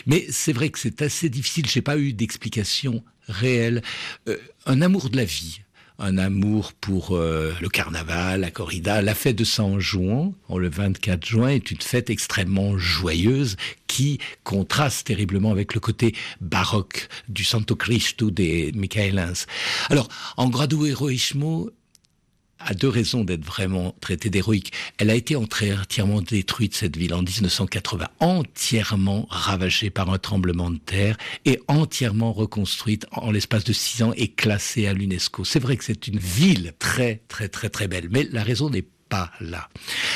[0.07, 1.67] Mais c'est vrai que c'est assez difficile.
[1.67, 3.81] J'ai pas eu d'explication réelle.
[4.27, 4.35] Euh,
[4.65, 5.61] un amour de la vie.
[5.99, 11.25] Un amour pour euh, le carnaval, la corrida, la fête de San Juan, le 24
[11.25, 13.55] juin, est une fête extrêmement joyeuse
[13.87, 19.33] qui contraste terriblement avec le côté baroque du Santo Cristo des Michaelins.
[19.89, 21.71] Alors, en grado heroismo,
[22.59, 24.73] a deux raisons d'être vraiment traitée d'héroïque.
[24.97, 30.77] Elle a été entièrement détruite, cette ville, en 1980, entièrement ravagée par un tremblement de
[30.77, 35.45] terre et entièrement reconstruite en l'espace de six ans et classée à l'UNESCO.
[35.45, 38.85] C'est vrai que c'est une ville très, très, très, très belle, mais la raison n'est
[39.09, 39.69] pas là.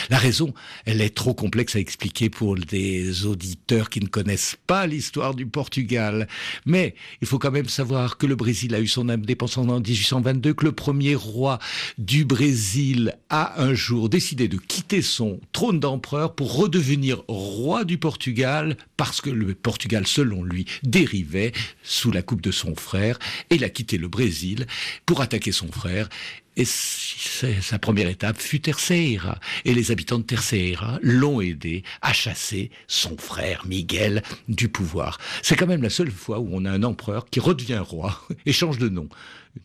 [0.10, 0.54] La raison,
[0.86, 5.46] elle est trop complexe à expliquer pour des auditeurs qui ne connaissent pas l'histoire du
[5.46, 6.28] Portugal.
[6.66, 10.54] Mais il faut quand même savoir que le Brésil a eu son indépendance en 1822,
[10.54, 11.60] que le premier roi
[11.98, 17.98] du Brésil a un jour décidé de quitter son trône d'empereur pour redevenir roi du
[17.98, 21.52] Portugal parce que le Portugal, selon lui, dérivait
[21.84, 23.18] sous la coupe de son frère
[23.50, 24.68] et il a quitté le Brésil
[25.06, 26.10] pour attaquer son frère
[26.58, 29.40] et sa première étape fut Terceira.
[29.64, 35.18] Et les habitants de Terceira l'ont aidé à chasser son frère Miguel du pouvoir.
[35.42, 38.52] C'est quand même la seule fois où on a un empereur qui redevient roi et
[38.52, 39.08] change de nom.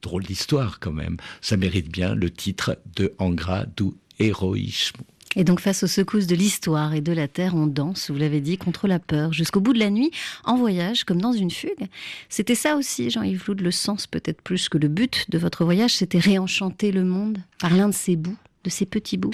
[0.02, 1.16] Drôle d'histoire quand même.
[1.40, 5.04] Ça mérite bien le titre de Angra do Heroísmo.
[5.36, 8.40] Et donc face aux secousses de l'histoire et de la terre, on danse, vous l'avez
[8.40, 10.10] dit, contre la peur, jusqu'au bout de la nuit,
[10.44, 11.86] en voyage, comme dans une fugue.
[12.28, 15.94] C'était ça aussi, Jean-Yves Loud, le sens peut-être plus que le but de votre voyage,
[15.94, 19.32] c'était réenchanter le monde par l'un de ces bouts, de ces petits bouts.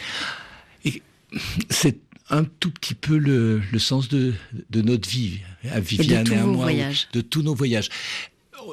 [1.70, 1.98] C'est
[2.30, 4.34] un tout petit peu le, le sens de,
[4.70, 5.40] de notre vie,
[5.70, 7.09] à Viviane tous et à vos moi, voyages.
[7.12, 7.88] de tous nos voyages.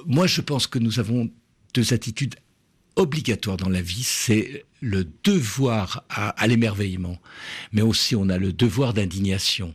[0.05, 1.29] Moi, je pense que nous avons
[1.73, 2.35] deux attitudes
[2.99, 4.03] obligatoires dans la vie.
[4.03, 7.17] C'est le devoir à, l'émerveillement,
[7.71, 9.73] mais aussi on a le devoir d'indignation.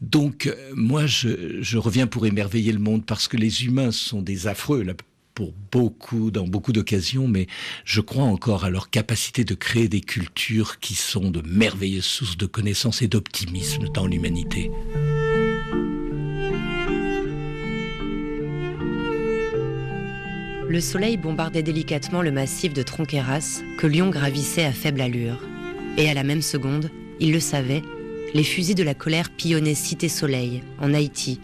[0.00, 4.46] Donc, euh, moi, je, reviens pour émerveiller le monde parce que les humains sont des
[4.46, 4.84] affreux.
[5.34, 7.48] pour beaucoup, dans beaucoup d'occasions, mais
[7.84, 12.36] je crois encore à leur capacité de créer des cultures qui sont de merveilleuses sources
[12.36, 14.70] de connaissances et d'optimisme dans l'humanité.
[20.74, 25.40] Le soleil bombardait délicatement le massif de Tronqueras que Lyon gravissait à faible allure.
[25.96, 27.82] Et à la même seconde, il le savait,
[28.34, 31.38] les fusils de la colère pillonnaient Cité Soleil, en Haïti,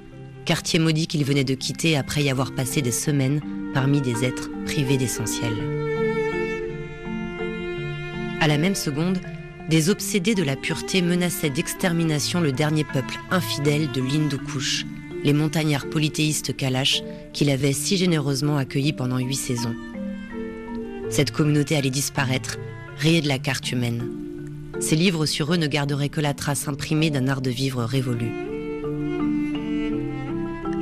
[0.46, 3.40] quartier maudit qu'il venait de quitter après y avoir passé des semaines
[3.72, 5.52] parmi des êtres privés d'essentiel.
[8.40, 9.20] À la même seconde,
[9.68, 14.86] des obsédés de la pureté menaçaient d'extermination le dernier peuple infidèle de l'Hindoukouche,
[15.24, 17.02] les montagnards polythéistes Kalash
[17.32, 19.74] qu'il avait si généreusement accueillis pendant huit saisons.
[21.08, 22.58] Cette communauté allait disparaître,
[22.96, 24.08] rayée de la carte humaine.
[24.80, 28.30] Ces livres sur eux ne garderaient que la trace imprimée d'un art de vivre révolu.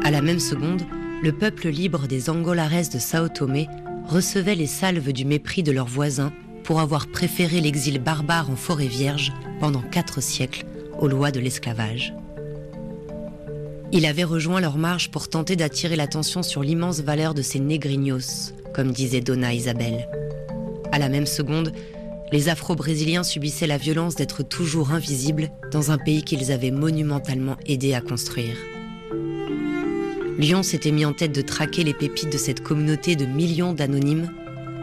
[0.04, 0.82] À la même seconde,
[1.22, 3.68] le peuple libre des Angolares de Sao Tomé
[4.06, 6.32] recevait les salves du mépris de leurs voisins
[6.62, 10.64] pour avoir préféré l'exil barbare en forêt vierge pendant quatre siècles
[11.00, 12.14] aux lois de l'esclavage.
[13.90, 18.52] Il avait rejoint leur marche pour tenter d'attirer l'attention sur l'immense valeur de ces négrinos,
[18.74, 20.06] comme disait Donna Isabelle.
[20.92, 21.72] À la même seconde,
[22.30, 27.94] les Afro-Brésiliens subissaient la violence d'être toujours invisibles dans un pays qu'ils avaient monumentalement aidé
[27.94, 28.56] à construire.
[30.38, 34.30] Lyon s'était mis en tête de traquer les pépites de cette communauté de millions d'anonymes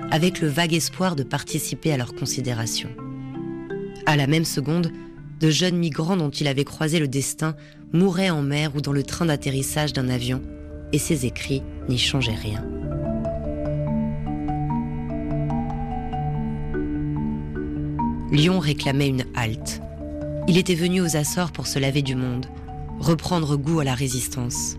[0.10, 2.90] avec le vague espoir de participer à leur considération.
[4.08, 4.92] À la même seconde,
[5.40, 7.56] de jeunes migrants dont il avait croisé le destin
[7.96, 10.42] mouraient en mer ou dans le train d'atterrissage d'un avion,
[10.94, 12.64] et ses écrits n'y changeaient rien.
[18.32, 19.82] Lyon réclamait une halte.
[20.48, 22.48] Il était venu aux Açores pour se laver du monde,
[23.00, 24.76] reprendre goût à la résistance.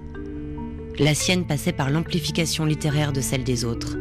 [0.99, 3.97] La sienne passait par l'amplification littéraire de celle des autres.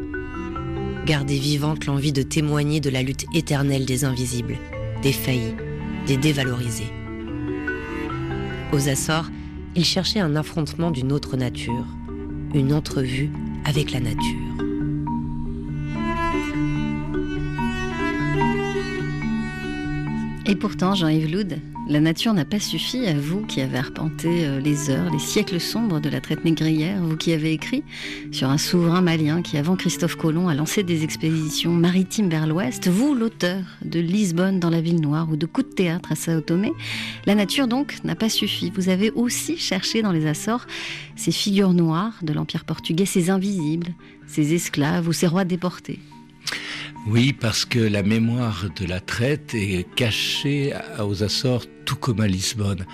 [1.06, 4.58] Garder vivante l'envie de témoigner de la lutte éternelle des invisibles,
[5.02, 5.54] des faillis,
[6.06, 6.95] des dévalorisés.
[8.72, 9.30] Aux Açores,
[9.76, 11.86] il cherchait un affrontement d'une autre nature,
[12.54, 13.30] une entrevue
[13.64, 14.65] avec la nature.
[20.48, 24.60] Et pourtant, Jean-Yves Loud, la nature n'a pas suffi à vous qui avez arpenté euh,
[24.60, 27.82] les heures, les siècles sombres de la traite négrière, vous qui avez écrit
[28.30, 32.86] sur un souverain malien qui, avant Christophe Colomb, a lancé des expéditions maritimes vers l'ouest,
[32.86, 36.40] vous, l'auteur de Lisbonne dans la ville noire ou de Coup de théâtre à Sao
[36.40, 36.72] Tomé,
[37.26, 38.70] la nature donc n'a pas suffi.
[38.70, 40.66] Vous avez aussi cherché dans les Açores
[41.16, 43.94] ces figures noires de l'Empire portugais, ces invisibles,
[44.28, 45.98] ces esclaves ou ces rois déportés.
[47.06, 52.26] Oui, parce que la mémoire de la traite est cachée aux Açores tout comme à
[52.26, 52.84] Lisbonne.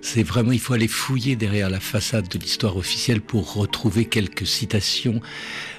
[0.00, 4.46] C'est vraiment, il faut aller fouiller derrière la façade de l'histoire officielle pour retrouver quelques
[4.46, 5.20] citations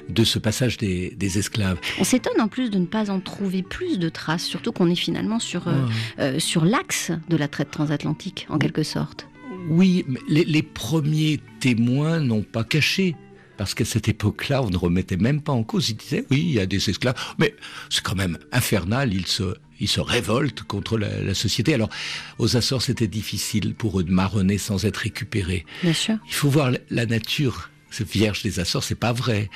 [0.08, 1.80] de ce passage des, esclaves.
[2.00, 4.96] On s'étonne en plus de ne pas en trouver plus de traces, surtout qu'on est
[4.96, 5.74] finalement sur, euh,
[6.20, 9.28] euh, sur l'axe de la traite transatlantique, en quelque sorte.
[9.68, 13.16] Oui, mais les premiers témoins n'ont pas caché
[13.60, 15.90] parce qu'à cette époque-là, on ne remettait même pas en cause.
[15.90, 17.54] Ils disaient, oui, il y a des esclaves, mais
[17.90, 21.74] c'est quand même infernal, ils se, ils se révoltent contre la, société.
[21.74, 21.90] Alors,
[22.38, 25.66] aux Açores, c'était difficile pour eux de marronner sans être récupérés.
[25.84, 26.16] Bien sûr.
[26.26, 27.70] Il faut voir la nature.
[27.92, 29.50] Ce vierge des Açores, c'est pas vrai.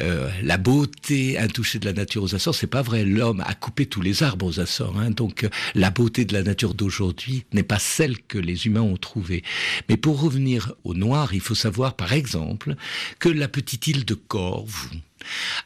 [0.00, 3.04] Euh, la beauté intouchée de la nature aux Açores, c'est pas vrai.
[3.04, 5.10] L'homme a coupé tous les arbres aux Açores, hein.
[5.10, 8.96] donc euh, la beauté de la nature d'aujourd'hui n'est pas celle que les humains ont
[8.96, 9.42] trouvée.
[9.88, 12.74] Mais pour revenir au noir, il faut savoir, par exemple,
[13.18, 14.88] que la petite île de Corve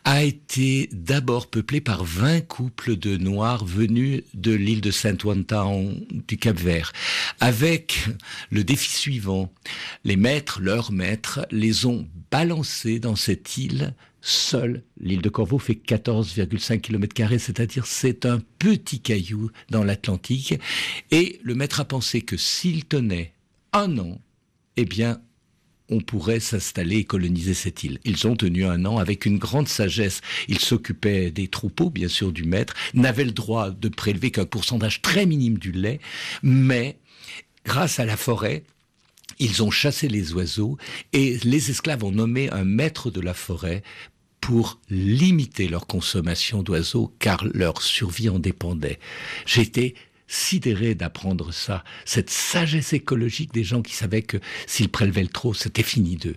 [0.04, 5.44] a été d'abord peuplée par 20 couples de Noirs venus de l'île de Saint-Ouen
[6.10, 6.92] du Cap-Vert,
[7.40, 8.06] avec
[8.50, 9.52] le défi suivant.
[10.04, 14.82] Les maîtres, leurs maîtres, les ont balancés dans cette île seule.
[15.00, 20.54] L'île de Corbeau fait 14,5 km, c'est-à-dire c'est un petit caillou dans l'Atlantique.
[21.10, 23.32] Et le maître a pensé que s'il tenait
[23.72, 24.20] un an,
[24.76, 25.20] eh bien,
[25.88, 27.98] on pourrait s'installer et coloniser cette île.
[28.04, 30.20] Ils ont tenu un an avec une grande sagesse.
[30.48, 35.02] Ils s'occupaient des troupeaux, bien sûr, du maître, n'avaient le droit de prélever qu'un pourcentage
[35.02, 36.00] très minime du lait,
[36.42, 36.98] mais
[37.64, 38.64] grâce à la forêt,
[39.38, 40.78] ils ont chassé les oiseaux
[41.12, 43.82] et les esclaves ont nommé un maître de la forêt
[44.40, 48.98] pour limiter leur consommation d'oiseaux car leur survie en dépendait.
[49.44, 49.94] J'étais
[50.28, 55.54] sidéré d'apprendre ça, cette sagesse écologique des gens qui savaient que s'ils prélevaient le trop,
[55.54, 56.36] c'était fini d'eux.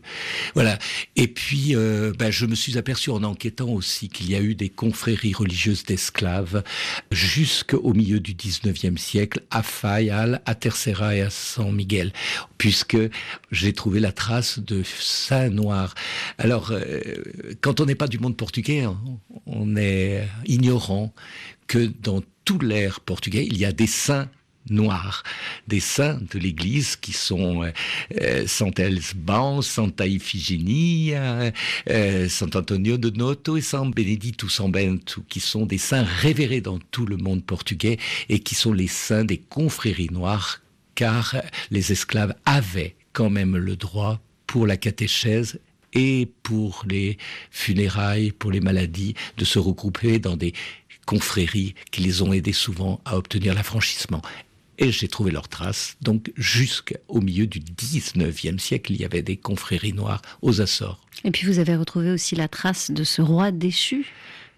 [0.54, 0.78] Voilà.
[1.16, 4.56] Et puis, euh, ben, je me suis aperçu en enquêtant aussi qu'il y a eu
[4.56, 6.64] des confréries religieuses d'esclaves
[7.12, 12.14] jusqu'au milieu du 19e siècle à Fayal, à Terceira et à San Miguel,
[12.58, 12.98] puisque
[13.52, 15.96] j'ai trouvé la trace de saints noirs.
[16.38, 17.02] Alors, euh,
[17.62, 19.00] quand on n'est pas du monde portugais, hein,
[19.46, 21.14] on est ignorant
[21.68, 24.28] que dans tout l'air portugais, il y a des saints
[24.72, 25.22] noirs,
[25.68, 27.72] des saints de l'Église qui sont euh,
[28.20, 31.52] euh Sant'Elsban, Santa Ifigenia,
[31.91, 37.06] euh, Sant'Antonio de Noto et San Benedito Bento, qui sont des saints révérés dans tout
[37.06, 40.64] le monde portugais et qui sont les saints des confréries noires,
[40.95, 41.36] car
[41.70, 45.60] les esclaves avaient quand même le droit pour la catéchèse
[45.93, 47.20] et pour les
[47.52, 50.54] funérailles, pour les maladies, de se regrouper dans des
[51.10, 54.22] confréries qui les ont aidés souvent à obtenir l'affranchissement.
[54.78, 55.97] Et j'ai trouvé leurs traces.
[56.03, 61.01] Donc, jusqu'au milieu du 19e siècle, il y avait des confréries noires aux Açores.
[61.24, 64.05] Et puis, vous avez retrouvé aussi la trace de ce roi déchu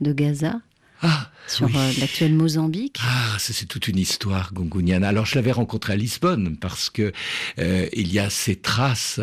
[0.02, 0.60] de Gaza.
[1.02, 3.00] Ah, sur euh, l'actuel Mozambique.
[3.04, 5.08] Ah, c'est toute une histoire, Gonguniana.
[5.08, 7.12] Alors, je l'avais rencontré à Lisbonne parce que
[7.60, 9.20] euh, il y a ces traces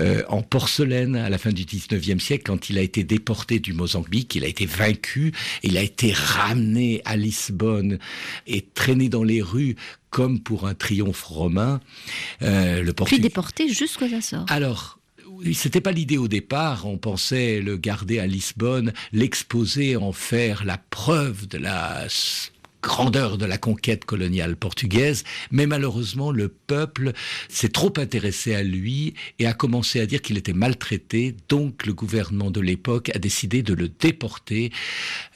[0.00, 3.72] euh, en porcelaine à la fin du 19e siècle quand il a été déporté du
[3.72, 7.98] Mozambique, il a été vaincu, il a été ramené à Lisbonne
[8.46, 9.76] et traîné dans les rues
[10.10, 11.80] comme pour un triomphe romain.
[12.40, 14.44] le Puis déporté jusqu'aux Açores.
[14.48, 14.98] Alors,
[15.52, 16.86] c'était pas l'idée au départ.
[16.86, 22.06] On pensait le garder à Lisbonne, l'exposer, en faire la preuve de la
[22.82, 27.12] grandeur de la conquête coloniale portugaise, mais malheureusement le peuple
[27.48, 31.94] s'est trop intéressé à lui et a commencé à dire qu'il était maltraité, donc le
[31.94, 34.72] gouvernement de l'époque a décidé de le déporter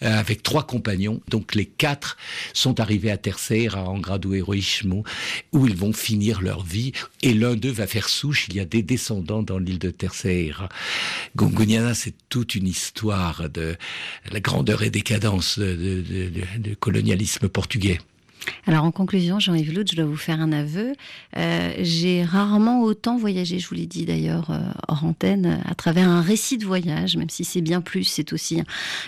[0.03, 2.17] euh, avec trois compagnons, donc les quatre
[2.53, 5.05] sont arrivés à Terceira, à Angra do Heroísmo,
[5.53, 6.93] où ils vont finir leur vie,
[7.23, 10.69] et l'un d'eux va faire souche, il y a des descendants dans l'île de Terceira.
[11.37, 13.77] Gongoniana, c'est toute une histoire de
[14.33, 17.99] la grandeur et décadence de colonialisme portugais.
[18.67, 20.93] Alors en conclusion, Jean-Yves Lout, je dois vous faire un aveu.
[21.37, 26.09] Euh, j'ai rarement autant voyagé, je vous l'ai dit d'ailleurs euh, hors antenne, à travers
[26.09, 28.63] un récit de voyage, même si c'est bien plus, c'est aussi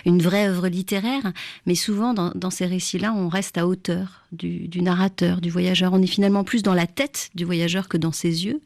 [0.05, 1.31] une vraie œuvre littéraire.
[1.65, 5.93] Mais souvent dans, ces récits-là, on reste à hauteur du, du, narrateur, du voyageur.
[5.93, 8.61] On est finalement plus dans la tête du voyageur que dans ses yeux.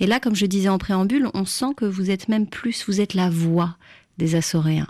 [0.00, 3.00] Et là, comme je disais en préambule, on sent que vous êtes même plus, vous
[3.00, 3.76] êtes la voix
[4.18, 4.88] des Assoréens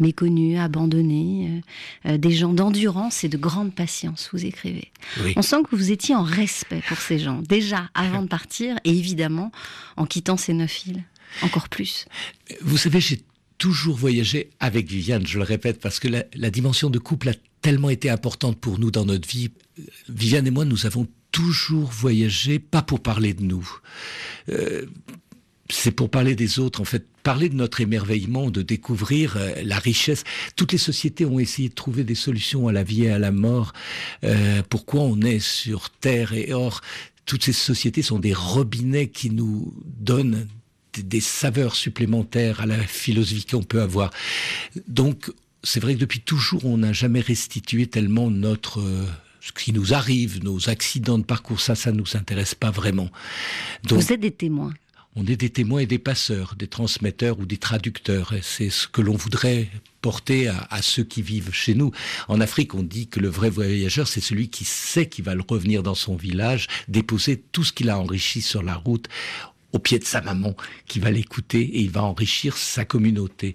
[0.00, 1.62] méconnus, abandonnés,
[2.06, 4.90] euh, euh, des gens d'endurance et de grande patience, vous écrivez.
[5.36, 8.90] On sent que vous étiez en respect pour ces gens, déjà avant de partir, et
[8.90, 9.52] évidemment
[9.96, 11.04] en quittant ces neuf îles,
[11.42, 12.06] encore plus.
[12.62, 13.20] Vous savez, j'ai
[13.58, 17.90] toujours voyagé avec Viviane, je le répète, parce que la, dimension de couple a tellement
[17.90, 19.50] été importante pour nous dans notre vie.
[20.08, 23.70] Viviane et moi, nous avons toujours voyagé, pas pour parler de nous.
[24.48, 24.86] Euh,
[25.70, 29.78] c'est pour parler des autres, en fait, parler de notre émerveillement, de découvrir euh, la
[29.78, 30.24] richesse.
[30.56, 33.32] Toutes les sociétés ont essayé de trouver des solutions à la vie et à la
[33.32, 33.72] mort.
[34.24, 36.80] Euh, pourquoi on est sur Terre et or?
[37.26, 40.46] Toutes ces sociétés sont des robinets qui nous donnent
[40.98, 44.10] des saveurs supplémentaires à la philosophie qu'on peut avoir.
[44.88, 45.30] Donc,
[45.62, 49.06] c'est vrai que depuis toujours, on n'a jamais restitué tellement notre euh,
[49.40, 53.10] ce qui nous arrive, nos accidents de parcours, ça, ça nous intéresse pas vraiment.
[53.84, 54.74] Donc, Vous êtes des témoins
[55.20, 58.32] on est des témoins et des passeurs, des transmetteurs ou des traducteurs.
[58.40, 59.68] C'est ce que l'on voudrait
[60.00, 61.92] porter à, ceux qui vivent chez nous.
[62.28, 65.82] En Afrique, on dit que le vrai voyageur, c'est celui qui sait qu'il va revenir
[65.82, 69.08] dans son village, déposer tout ce qu'il a enrichi sur la route
[69.72, 70.56] au pied de sa maman,
[70.86, 73.54] qui va l'écouter et il va enrichir sa communauté.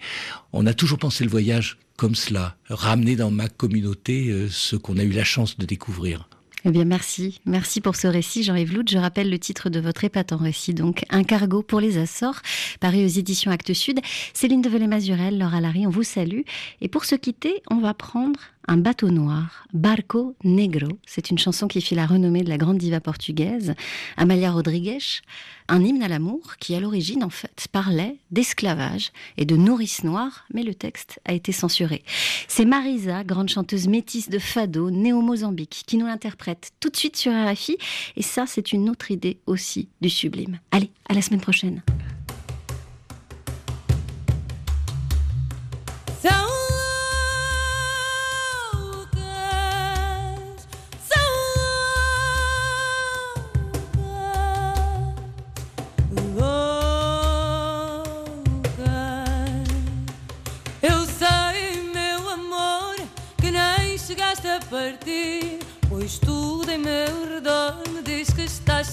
[0.54, 4.98] On a toujours pensé le voyage comme cela, ramener dans ma communauté euh, ce qu'on
[4.98, 6.30] a eu la chance de découvrir.
[6.68, 7.42] Eh bien, merci.
[7.46, 8.86] Merci pour ce récit, Jean-Yves Lout.
[8.90, 12.42] Je rappelle le titre de votre épatant récit, donc Un cargo pour les Açores,
[12.80, 14.00] paru aux éditions Actes Sud.
[14.34, 16.42] Céline Develay-Mazurel, Laura Larry, on vous salue.
[16.82, 20.88] Et pour se quitter, on va prendre un bateau noir, Barco Negro.
[21.06, 23.74] C'est une chanson qui fit la renommée de la grande diva portugaise,
[24.18, 25.22] Amalia Rodrigues.
[25.68, 30.46] Un hymne à l'amour qui, à l'origine, en fait, parlait d'esclavage et de nourrice noire,
[30.54, 32.04] mais le texte a été censuré.
[32.48, 36.96] C'est Marisa, grande chanteuse métisse de fado, née au Mozambique, qui nous l'interprète tout de
[36.96, 37.78] suite sur RFI.
[38.16, 40.60] Et ça, c'est une autre idée aussi du sublime.
[40.72, 41.82] Allez, à la semaine prochaine.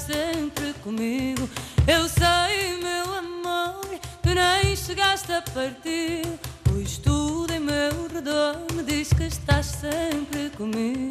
[0.03, 1.49] Sempre comigo.
[1.87, 3.87] Eu sei, meu amor,
[4.23, 6.27] que nem chegaste a partir,
[6.65, 11.11] pois tudo em meu redor me diz que estás sempre comigo.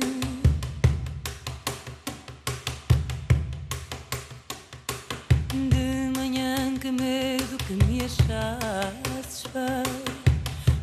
[5.53, 10.21] De manhã, que medo que me achasses feio.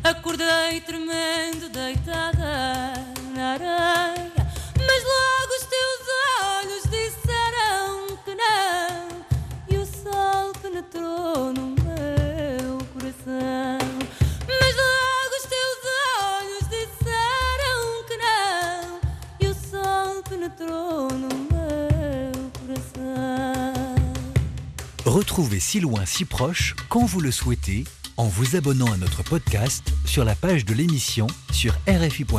[0.03, 2.93] Acordei tremendo, deitada
[3.35, 4.38] na areia.
[25.05, 27.83] Retrouvez si loin, si proche, quand vous le souhaitez,
[28.17, 32.35] en vous abonnant à notre podcast sur la page de l'émission sur rfi.fr